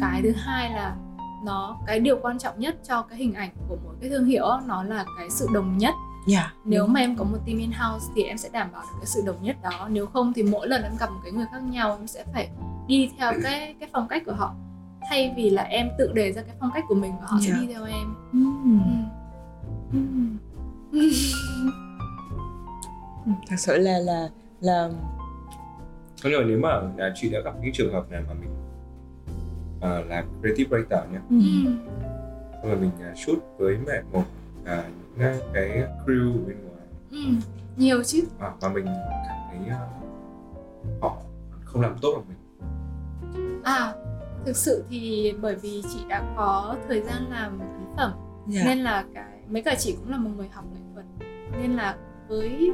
[0.00, 0.96] Cái thứ hai là
[1.44, 4.46] nó cái điều quan trọng nhất cho cái hình ảnh của một cái thương hiệu
[4.66, 5.94] nó là cái sự đồng nhất.
[6.26, 8.96] Dạ nếu mà em có một team in house thì em sẽ đảm bảo được
[8.98, 9.88] cái sự đồng nhất đó.
[9.90, 12.50] Nếu không thì mỗi lần em gặp một cái người khác nhau em sẽ phải
[12.86, 14.54] đi theo cái cái phong cách của họ
[15.08, 17.54] thay vì là em tự đề ra cái phong cách của mình và họ Dạ.
[17.54, 19.02] sẽ đi theo em Ừm.
[19.92, 19.98] ừ.
[19.98, 20.38] Ừm.
[23.48, 24.28] thật sự là là
[24.60, 24.90] là
[26.22, 28.50] có nhưng mà nếu mà à, chị đã gặp những trường hợp này mà mình
[29.80, 31.72] à, là creative writer nhé ừm, Ừ.
[32.62, 34.22] xong rồi mình à, shoot với mẹ một
[34.64, 34.84] à,
[35.18, 35.68] những cái
[36.06, 37.18] crew bên ngoài Ừ.
[37.76, 38.84] nhiều chứ à, mà mình
[39.28, 39.80] cảm thấy à,
[41.00, 41.16] họ
[41.64, 42.38] không làm tốt bằng mình
[43.64, 43.92] à
[44.46, 48.12] thực sự thì bởi vì chị đã có thời gian làm ấn phẩm
[48.48, 48.62] dạ.
[48.64, 51.06] nên là cái mấy cả chị cũng là một người học nghệ thuật
[51.60, 51.96] nên là
[52.28, 52.70] với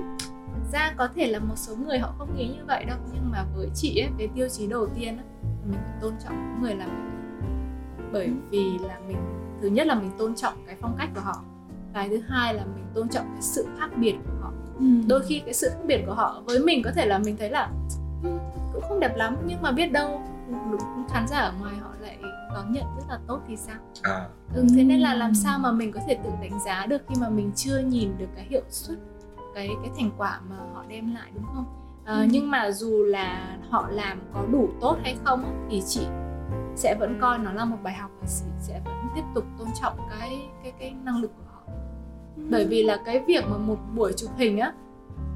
[0.55, 3.31] thực ra có thể là một số người họ không nghĩ như vậy đâu nhưng
[3.31, 5.27] mà với chị ấy, cái tiêu chí đầu tiên ấy,
[5.65, 7.11] mình phải tôn trọng những người làm nghệ
[7.41, 8.13] thuật.
[8.13, 9.17] Bởi vì là mình
[9.63, 11.43] thứ nhất là mình tôn trọng cái phong cách của họ
[11.95, 14.53] cái thứ hai là mình tôn trọng cái sự khác biệt của họ.
[14.79, 15.09] Ừm.
[15.09, 17.51] đôi khi cái sự khác biệt của họ với mình có thể là mình thấy
[17.51, 17.71] là
[18.23, 18.31] "Ừ,
[18.73, 20.23] cũng không đẹp lắm nhưng mà biết đâu
[21.09, 22.19] khán giả ở ngoài họ lại
[22.55, 23.77] đón nhận rất là tốt thì sao?
[24.03, 24.27] À.
[24.55, 27.15] Ừ, thế nên là làm sao mà mình có thể tự đánh giá được khi
[27.21, 28.99] mà mình chưa nhìn được cái hiệu suất
[29.55, 31.65] cái cái thành quả mà họ đem lại đúng không?
[32.05, 32.27] À, Ừ.
[32.31, 36.07] nhưng mà dù là họ làm có đủ tốt hay không thì chị
[36.77, 39.69] sẽ vẫn coi nó là một bài học và chị sẽ vẫn tiếp tục tôn
[39.83, 41.63] trọng cái cái cái năng lực của họ.
[42.51, 44.73] Bởi vì là cái việc mà một buổi chụp hình á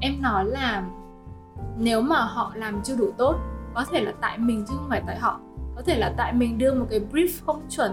[0.01, 0.83] em nói là
[1.77, 3.35] nếu mà họ làm chưa đủ tốt
[3.73, 5.39] có thể là tại mình chứ không phải tại họ
[5.75, 7.91] có thể là tại mình đưa một cái brief không chuẩn.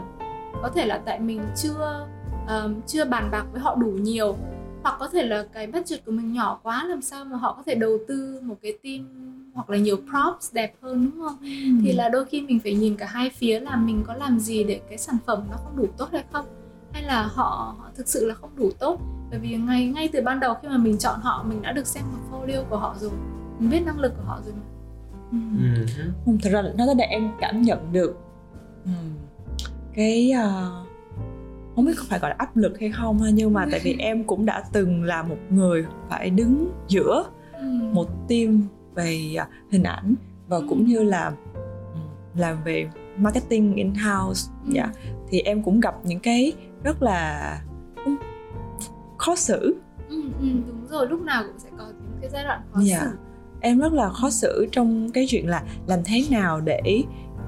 [0.63, 2.07] Có thể là tại mình chưa
[2.47, 4.37] ờm, chưa bàn bạc với họ đủ nhiều.
[4.83, 7.63] Hoặc có thể là cái budget của mình nhỏ quá làm sao mà họ có
[7.67, 9.07] thể đầu tư một cái team
[9.55, 11.37] hoặc là nhiều props đẹp hơn đúng không?
[11.85, 14.65] Thì là đôi khi mình phải nhìn cả hai phía là mình có làm gì
[14.65, 16.47] để cái sản phẩm nó không đủ tốt hay không?
[16.93, 19.01] Hay là họ, họ thực sự là không đủ tốt?
[19.31, 21.87] Bởi vì ngay ngay từ ban đầu khi mà mình chọn họ mình đã được
[21.87, 23.11] xem portfolio của họ rồi.
[23.59, 24.63] Mình biết năng lực của họ rồi mà
[25.33, 25.75] Ừm.
[26.25, 28.19] Không, thật ra nó để em cảm nhận được
[28.85, 29.15] ừm,
[29.95, 30.73] cái ờ,
[31.75, 34.25] không biết có phải gọi là áp lực hay không nhưng mà tại vì em
[34.25, 37.95] cũng đã từng là một người phải đứng giữa Ừm.
[37.95, 38.63] một team
[38.95, 40.15] về à, hình ảnh
[40.49, 40.65] và Ừ.
[40.69, 41.33] cũng như là
[42.37, 44.71] làm về marketing in house Ừ.
[44.75, 44.89] dạ
[45.29, 46.53] thì em cũng gặp những cái
[46.85, 47.61] rất là
[49.19, 49.77] khó xử
[50.09, 52.99] Ừ, ừ, đúng rồi lúc nào cũng sẽ có những cái giai đoạn khó Dạ.
[53.01, 53.09] xử
[53.61, 57.03] em rất là khó xử trong cái chuyện là làm thế nào để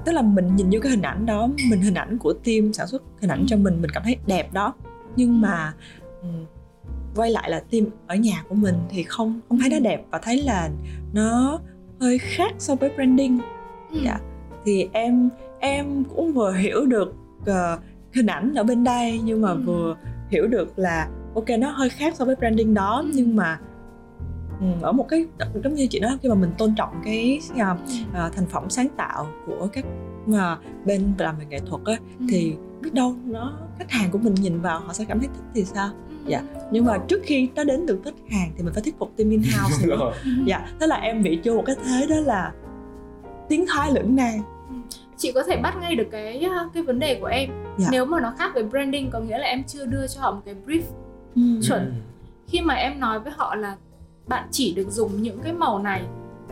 [0.05, 2.87] tức là mình nhìn vô cái hình ảnh đó mình hình ảnh của team sản
[2.87, 4.73] xuất hình ảnh cho mình mình cảm thấy đẹp đó
[5.15, 5.73] nhưng mà
[7.15, 10.17] quay lại là team ở nhà của mình thì không không thấy nó đẹp và
[10.17, 10.69] thấy là
[11.13, 11.59] nó
[11.99, 13.39] hơi khác so với branding
[13.91, 13.99] ừ.
[14.05, 14.19] dạ.
[14.65, 17.13] thì em em cũng vừa hiểu được
[17.45, 17.79] ờ,
[18.13, 19.61] hình ảnh ở bên đây nhưng mà Ừ.
[19.65, 19.95] vừa
[20.29, 23.11] hiểu được là ok nó hơi khác so với branding đó Ừ.
[23.15, 23.59] nhưng mà
[24.81, 25.25] ở một cái
[25.63, 27.61] giống như chị nói khi mà mình tôn trọng cái Ừ.
[28.13, 29.85] à, thành phẩm sáng tạo của các
[30.33, 32.25] à, bên làm về nghệ thuật á Ừ.
[32.29, 35.43] thì biết đâu nó khách hàng của mình nhìn vào họ sẽ cảm thấy thích
[35.55, 36.15] thì sao Ừ.
[36.27, 36.41] dạ.
[36.71, 39.29] nhưng mà trước khi nó đến được khách hàng thì mình phải thuyết phục team
[39.29, 40.29] in house nữa Ừ.
[40.45, 42.51] dạ thế là em bị vô một cái thế đó là
[43.49, 44.39] tiến thoái lưỡng nan
[45.17, 47.87] chị có thể bắt ngay được cái uh, cái vấn đề của em Dạ.
[47.91, 50.41] nếu mà nó khác với branding có nghĩa là em chưa đưa cho họ một
[50.45, 50.81] cái brief
[51.35, 51.41] Ừ.
[51.67, 51.93] Chuẩn.
[52.47, 53.75] khi mà em nói với họ là
[54.27, 56.05] bạn chỉ được dùng những cái màu này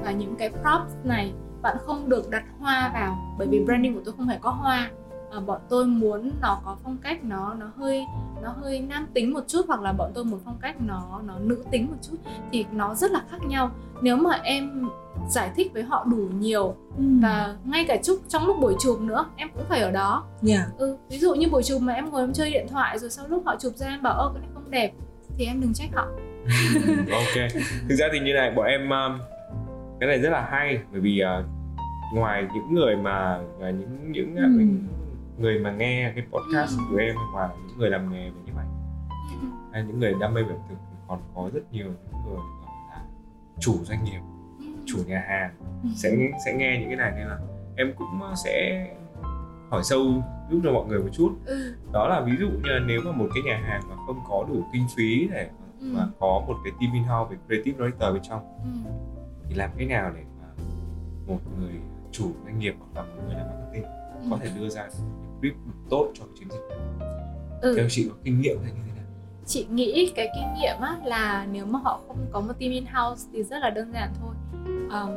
[0.03, 1.33] và những cái props này.
[1.61, 4.91] Bạn không được đặt hoa vào bởi vì branding của tôi không hề có hoa.
[5.31, 8.05] À, bọn tôi muốn nó có phong cách nó nó hơi
[8.43, 11.33] nó hơi nam tính một chút hoặc là bọn tôi muốn phong cách nó nó
[11.39, 12.17] nữ tính một chút
[12.51, 13.71] thì nó rất là khác nhau.
[14.01, 14.89] Nếu mà em
[15.29, 17.03] giải thích với họ đủ nhiều Ừ.
[17.21, 20.23] và ngay cả chúc trong lúc buổi chụp nữa em cũng phải ở đó.
[20.41, 20.67] Dạ.
[20.77, 23.27] Ừ ví dụ như buổi chụp mà em ngồi em chơi điện thoại rồi sau
[23.27, 24.93] lúc họ chụp ra em bảo ơ cái này không đẹp.
[25.37, 26.07] Thì em đừng trách họ
[27.11, 27.51] ok
[27.89, 29.19] thực ra thì như này bọn em um,
[29.99, 31.45] cái này rất là hay bởi vì uh,
[32.15, 34.65] ngoài những người mà và những những uh, Ừ.
[35.43, 36.83] người mà nghe cái podcast Ừ.
[36.91, 38.67] của em ngoài những người làm nghề về nhiếp ảnh
[39.73, 42.37] hay những người đam mê về thực thì còn có rất nhiều những người
[42.89, 43.01] là
[43.59, 44.19] chủ doanh nghiệp
[44.85, 45.51] chủ nhà hàng
[45.95, 46.09] sẽ
[46.45, 47.37] sẽ nghe những cái này nên là
[47.77, 48.87] em cũng uh, sẽ
[49.69, 52.79] hỏi sâu giúp cho mọi người một chút ừ, đó là ví dụ như là
[52.79, 55.49] nếu mà một cái nhà hàng mà không có đủ kinh phí để
[55.81, 58.41] ừ, mà có một cái team in-house về creative writer bên trong.
[58.63, 58.91] Ừ,
[59.49, 60.63] thì làm thế nào để mà
[61.27, 61.73] một người
[62.11, 63.83] chủ doanh nghiệp hoặc là một người làm marketing
[64.29, 64.89] có thể đưa ra
[65.41, 66.77] những đủ tốt cho cái chiến dịch?
[67.61, 67.73] Ừ.
[67.77, 69.05] theo chị có kinh nghiệm hay như thế nào?
[69.45, 72.85] Chị nghĩ cái kinh nghiệm á là nếu mà họ không có một team in
[72.85, 74.35] house thì rất là đơn giản thôi.
[74.89, 75.09] Ờm,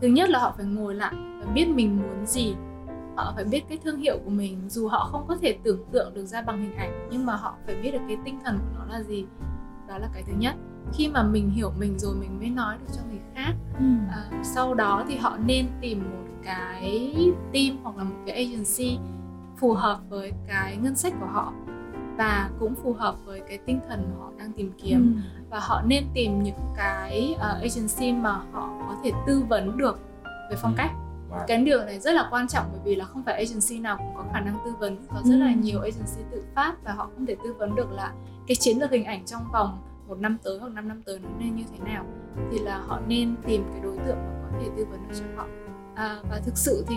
[0.00, 2.54] thứ nhất là họ phải ngồi lại và biết mình muốn gì.
[3.16, 6.14] Họ phải biết cái thương hiệu của mình dù họ không có thể tưởng tượng
[6.14, 8.78] được ra bằng hình ảnh nhưng mà họ phải biết được cái tinh thần của
[8.78, 9.24] nó là gì
[9.88, 10.54] đó là cái thứ nhất
[10.92, 13.84] khi mà mình hiểu mình rồi mình mới nói được cho người khác ừ.
[14.10, 17.14] à, sau đó thì họ nên tìm một cái
[17.52, 18.98] team hoặc là một cái agency
[19.56, 21.52] phù hợp với cái ngân sách của họ
[22.16, 25.42] và cũng phù hợp với cái tinh thần mà họ đang tìm kiếm ừ.
[25.50, 30.00] và họ nên tìm những cái uh, agency mà họ có thể tư vấn được
[30.50, 30.76] về phong ừ.
[30.76, 30.90] cách.
[31.46, 34.14] Cái điều này rất là quan trọng bởi vì là không phải agency nào cũng
[34.16, 34.96] có khả năng tư vấn.
[35.08, 35.38] Có rất ừ.
[35.38, 38.12] là nhiều agency tự phát và họ không thể tư vấn được là
[38.46, 41.28] cái chiến lược hình ảnh trong vòng một năm tới hoặc 5 năm tới nó
[41.38, 42.04] nên như thế nào.
[42.50, 45.24] Thì là họ nên tìm cái đối tượng mà có thể tư vấn được cho
[45.36, 45.46] họ.
[45.94, 46.96] À, và thực sự thì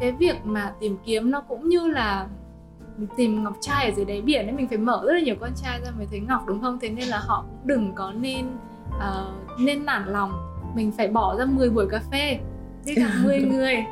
[0.00, 2.26] cái việc mà tìm kiếm nó cũng như là
[3.16, 5.50] tìm ngọc trai ở dưới đáy biển ấy mình phải mở rất là nhiều con
[5.56, 6.78] trai ra mới thấy ngọc đúng không?
[6.80, 8.46] Thế nên là họ cũng đừng có nên
[8.96, 10.32] uh, nên nản lòng.
[10.74, 12.40] Mình phải bỏ ra 10 buổi cà phê
[12.84, 13.84] đi gặp 10 người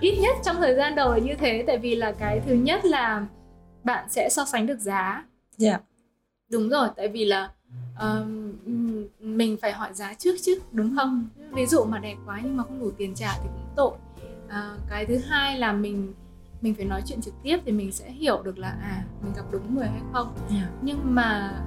[0.00, 2.84] ít nhất trong thời gian đầu là như thế tại vì là cái thứ nhất
[2.84, 3.26] là
[3.84, 5.24] bạn sẽ so sánh được giá yeah.
[5.56, 5.78] Dạ.
[6.50, 7.50] đúng rồi tại vì là
[7.94, 8.26] uh,
[9.20, 12.62] mình phải hỏi giá trước chứ đúng không ví dụ mà đẹp quá nhưng mà
[12.62, 13.92] không đủ tiền trả thì cũng tội
[14.46, 16.12] uh, cái thứ hai là mình
[16.60, 19.42] mình phải nói chuyện trực tiếp thì mình sẽ hiểu được là à mình gặp
[19.50, 20.50] đúng người hay không yeah.
[20.50, 20.70] Dạ.
[20.82, 21.60] nhưng mà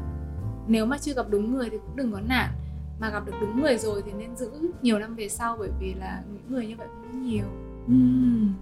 [0.67, 2.49] nếu mà chưa gặp đúng người thì cũng đừng có nản
[2.99, 4.49] mà gặp được đúng người rồi thì nên giữ
[4.81, 7.45] nhiều năm về sau bởi vì là những người như vậy cũng nhiều.
[7.87, 8.53] Mm.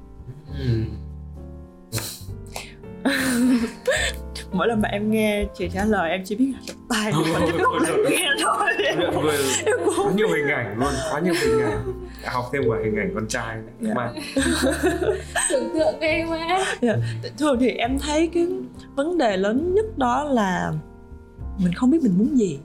[4.51, 7.33] mỗi lần mà em nghe chị trả lời em chỉ biết là chụp tay nhưng
[7.33, 8.69] mà tiếp lúc là nghe thôi.
[8.86, 8.99] Em
[9.97, 11.93] có nhiều hình ảnh luôn quá nhiều hình ảnh.
[12.25, 13.71] Học thêm cả hình ảnh con trai nữa.
[13.81, 13.95] Yeah.
[13.97, 14.11] mà
[15.49, 16.65] tưởng tượng ghê quá.
[16.81, 16.99] Yeah.
[17.38, 18.47] thường thì em thấy cái
[18.95, 20.73] vấn đề lớn nhất đó là
[21.57, 22.59] mình không biết mình muốn gì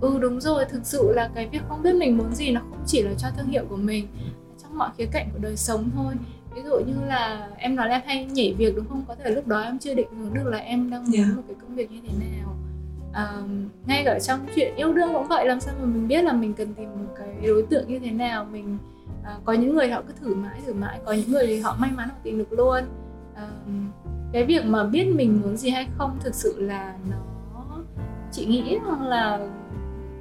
[0.00, 2.82] ừ đúng rồi thực sự là cái việc không biết mình muốn gì nó không
[2.86, 4.06] chỉ là cho thương hiệu của mình
[4.62, 6.14] trong mọi khía cạnh của đời sống thôi.
[6.54, 9.04] Ví dụ như là em nói là em hay nhảy việc đúng không?
[9.08, 11.36] Có thể lúc đó em chưa định hướng được là em đang muốn yeah.
[11.36, 12.54] một cái công việc như thế nào.
[13.12, 13.32] À,
[13.86, 16.54] ngay cả trong chuyện yêu đương cũng vậy làm sao mà mình biết là mình
[16.54, 18.44] cần tìm một cái đối tượng như thế nào.
[18.44, 18.78] Mình
[19.24, 21.76] à, có những người họ cứ thử mãi thử mãi có những người thì họ
[21.80, 22.84] may mắn họ tìm được luôn.
[23.34, 23.48] À,
[24.32, 27.16] cái việc mà biết mình muốn gì hay không thực sự là nó
[28.32, 29.48] chị nghĩ rằng là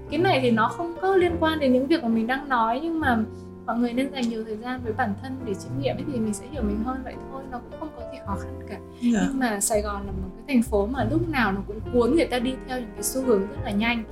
[0.10, 2.80] cái này thì nó không có liên quan đến những việc mà mình đang nói
[2.84, 3.18] nhưng mà
[3.66, 6.20] mọi người nên dành nhiều thời gian với bản thân để chiêm nghiệm ấy thì
[6.20, 8.78] mình sẽ hiểu mình hơn vậy thôi nó cũng không có gì khó khăn cả.
[9.02, 9.14] Yeah.
[9.14, 9.20] Dạ.
[9.28, 12.16] nhưng mà Sài Gòn là một cái thành phố mà lúc nào nó cũng cuốn
[12.16, 14.04] người ta đi theo những cái xu hướng rất là nhanh.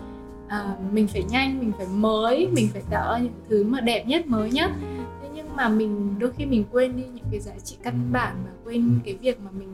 [0.47, 4.27] À, mình phải nhanh mình phải mới mình phải tạo những thứ mà đẹp nhất
[4.27, 4.71] mới nhất.
[5.21, 8.35] Thế nhưng mà mình đôi khi mình quên đi những cái giá trị căn bản
[8.45, 9.69] và quên cái việc mà mình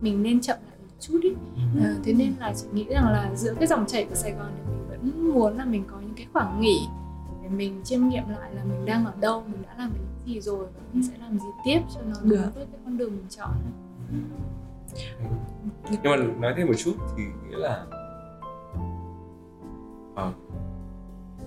[0.00, 1.30] mình nên chậm lại một chút ý
[1.84, 4.52] à, thế nên là chị nghĩ rằng là giữa cái dòng chảy của Sài Gòn
[4.56, 4.77] thì mình
[5.16, 6.88] muốn là mình có những cái khoảng nghỉ
[7.42, 10.40] để mình chiêm nghiệm lại là mình đang ở đâu mình đã làm được gì
[10.40, 13.26] rồi và mình sẽ làm gì tiếp cho nó đúng với cái con đường mình
[13.28, 13.50] chọn
[15.90, 17.86] nhưng mà nói thêm một chút thì nghĩa là
[20.16, 20.32] à,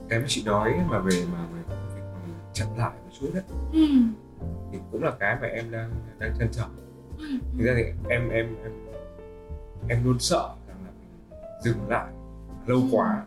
[0.10, 3.44] cái mà chị nói mà về mà về việc mình chậm lại một chút đấy
[3.74, 3.86] ừ.
[4.72, 6.76] thì cũng là cái mà em đang đang trân trọng
[7.18, 7.26] ừ.
[7.58, 8.74] thực ra thì em em em
[9.90, 12.12] em luôn sợ rằng là mình dừng lại
[12.66, 12.84] lâu ừ.
[12.92, 13.24] quá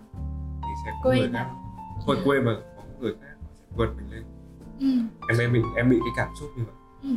[0.85, 1.47] sẽ có người khác.
[2.07, 4.25] Thôi quê mà có người khác họ sẽ vượt mình lên.
[4.81, 4.87] Ừ.
[5.29, 6.75] em em bị em bị cái cảm xúc như vậy.
[7.03, 7.09] Ừ.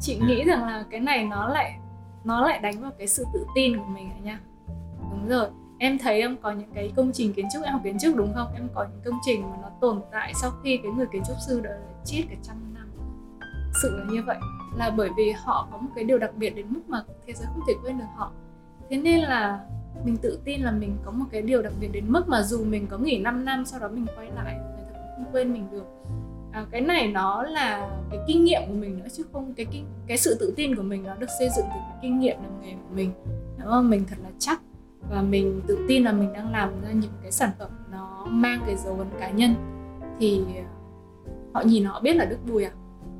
[0.00, 1.78] chị nghĩ rằng là cái này nó lại
[2.24, 4.40] nó lại đánh vào cái sự tự tin của mình rồi nha.
[5.10, 5.48] Đúng rồi.
[5.78, 8.34] Em thấy em có những cái công trình kiến trúc em học kiến trúc đúng
[8.34, 8.54] không?
[8.54, 11.36] Em có những công trình mà nó tồn tại sau khi cái người kiến trúc
[11.48, 11.70] sư đã
[12.04, 12.90] chết cả trăm năm.
[13.82, 14.36] Sự là như vậy.
[14.76, 17.46] Là bởi vì họ có một cái điều đặc biệt đến mức mà thế giới
[17.54, 18.32] không thể quên được họ.
[18.90, 19.60] Thế nên là
[20.04, 22.64] mình tự tin là mình có một cái điều đặc biệt đến mức mà dù
[22.64, 25.52] mình có nghỉ 5 năm sau đó mình quay lại người ta cũng không quên
[25.52, 25.84] mình được.
[26.52, 29.84] À, cái này nó là cái kinh nghiệm của mình nữa chứ không cái kinh
[30.06, 32.62] cái sự tự tin của mình nó được xây dựng từ cái kinh nghiệm làm
[32.62, 33.12] nghề của mình.
[33.58, 33.90] Đúng không?
[33.90, 34.60] Mình thật là chắc
[35.10, 38.60] và mình tự tin là mình đang làm ra những cái sản phẩm nó mang
[38.66, 39.54] cái dấu ấn cá nhân.
[40.20, 40.62] Thì ờ,
[41.54, 42.70] họ nhìn họ biết là đức bùi à?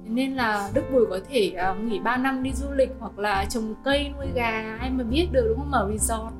[0.04, 3.44] Nên là đức bùi có thể uh, nghỉ 3 năm đi du lịch hoặc là
[3.44, 5.70] trồng cây nuôi gà ai mà biết được đúng không?
[5.70, 6.34] Mở resort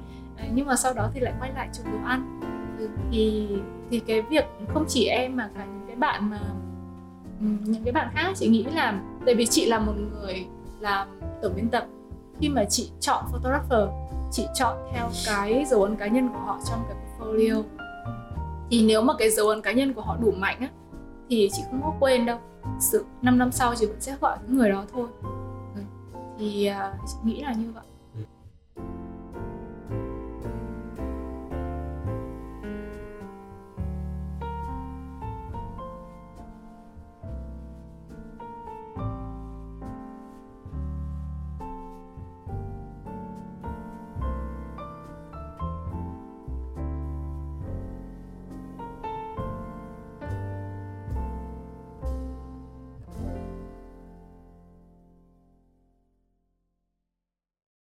[0.53, 2.41] nhưng mà sau đó thì lại quay lại trồng đồ ăn.
[2.79, 3.49] Ừ, thì
[3.91, 6.39] thì cái việc không chỉ em mà cả những cái bạn mà
[7.41, 10.47] ừ, những cái bạn khác chị nghĩ là tại vì chị là một người
[10.81, 11.09] làm
[11.43, 11.87] tổng biên tập
[12.41, 13.89] khi mà chị chọn photographer
[14.31, 17.63] chị chọn theo cái dấu ấn cá nhân của họ trong cái portfolio.
[18.71, 20.69] Thì nếu mà cái dấu ấn cá nhân của họ đủ mạnh á
[21.31, 22.39] thì chị không có quên đâu.
[22.81, 25.09] Sự 5 năm sau chị vẫn sẽ gọi những người đó thôi.
[25.75, 25.81] Ừ,
[26.39, 27.85] thì uh, chị nghĩ là như vậy.